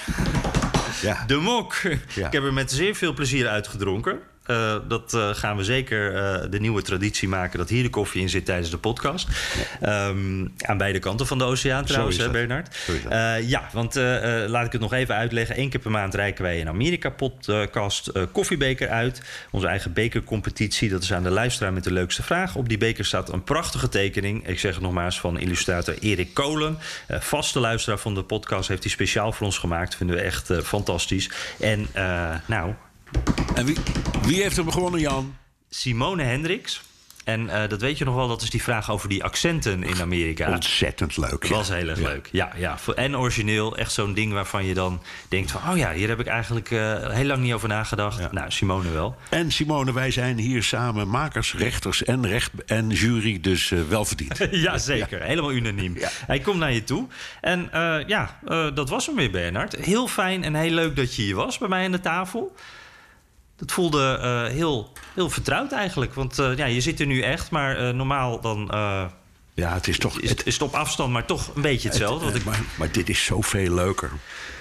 [1.03, 1.25] Ja.
[1.27, 1.75] de mok.
[2.15, 2.27] Ja.
[2.27, 4.19] Ik heb er met zeer veel plezier uitgedronken.
[4.51, 7.59] Eh, dat eh, gaan we zeker eh, de nieuwe traditie maken...
[7.59, 9.29] dat hier de koffie in zit tijdens de podcast.
[9.81, 12.31] Ehm, aan beide kanten van de oceaan trouwens, hè.
[12.31, 12.77] Bernard?
[13.43, 13.95] Ja, want
[14.47, 15.61] laat ik het nog even uitleggen.
[15.61, 19.23] Eén keer per maand reiken wij een Amerika-podcast koffiebeker uit.
[19.51, 20.89] Onze eigen bekercompetitie.
[20.89, 22.57] Dat is aan de luisteraar met de leukste vraag.
[22.57, 24.47] Op die beker staat een prachtige tekening.
[24.47, 26.79] Ik zeg het nogmaals van illustrator Erik Kolen.
[27.09, 29.97] Vaste luisteraar van de podcast heeft hij speciaal voor ons gemaakt.
[29.97, 31.31] Vinden we echt fantastisch.
[31.59, 31.87] En
[32.47, 32.75] nou,
[33.55, 33.77] En wie,
[34.23, 35.37] wie heeft hem gewonnen, Jan?
[35.71, 36.83] Simone Hendricks.
[37.25, 40.01] En eh, dat weet je nog wel, dat is die vraag over die accenten in
[40.01, 40.53] Amerika.
[40.53, 41.31] Ontzettend leuk.
[41.31, 41.55] Dat ja.
[41.55, 42.29] was heel erg leuk.
[42.33, 42.79] Ja, ja.
[42.95, 43.77] En origineel.
[43.77, 45.61] Echt zo'n ding waarvan je dan denkt van...
[45.71, 48.33] oh ja, hier heb ik eigenlijk eh, heel lang niet over nagedacht.
[48.33, 49.17] Nou, Simone wel.
[49.29, 54.05] En Simone, wij zijn hier samen makers, rechters en, recht, en jury, dus eh, wel
[54.05, 54.39] verdiend.
[54.51, 55.23] ja, zeker.
[55.23, 55.97] Helemaal unaniem.
[56.27, 57.07] Hij komt naar je toe.
[57.41, 59.77] En eh, ja, eh, dat was hem weer, Bernard.
[59.77, 62.55] Heel fijn en heel leuk dat je hier was bij mij aan de tafel.
[63.61, 66.15] Dat voelde eh, heel, heel vertrouwd eigenlijk.
[66.15, 68.69] Want eh, ja, je zit er nu echt, maar eh, normaal dan...
[69.55, 70.21] Ja, het is toch...
[70.21, 72.27] is, is het op afstand, maar toch een beetje hetzelfde.
[72.27, 74.11] Het- ik, maar, maar dit is zoveel leuker.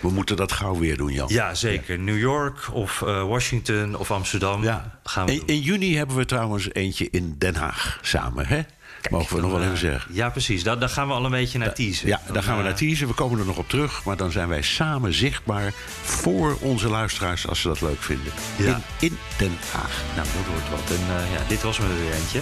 [0.02, 1.28] We moeten dat gauw weer doen, Jan.
[1.32, 2.00] ja, zeker.
[2.00, 5.00] New York of Washington of Amsterdam Ja.
[5.04, 8.62] gaan we In, in juni hebben we trouwens eentje in Den Haag samen, hè?
[9.10, 10.14] Mogen we nog wel even eh, zeggen.
[10.14, 10.64] Ja, precies.
[10.64, 12.08] Daar, daar gaan we al een beetje naar teasen.
[12.08, 13.08] Ja, Dan, daar gaan we eh, naar teasen.
[13.08, 14.04] We komen er nog op terug.
[14.04, 18.34] Maar dan zijn wij samen zichtbaar voor onze luisteraars als ze dat leuk vinden.
[18.56, 18.82] Ja.
[19.00, 20.02] In, in Den Haag.
[20.16, 20.98] Nou, dat wordt wat.
[20.98, 22.42] En eh, ja, dit was me er weer eentje.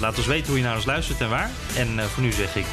[0.00, 1.50] Laat ons weten hoe je naar ons luistert en waar.
[1.76, 2.66] En voor nu zeg ik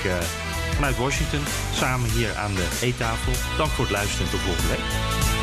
[0.75, 1.41] vanuit Washington,
[1.73, 3.31] samen hier aan de eettafel.
[3.57, 5.43] Dank voor het luisteren en tot volgende week.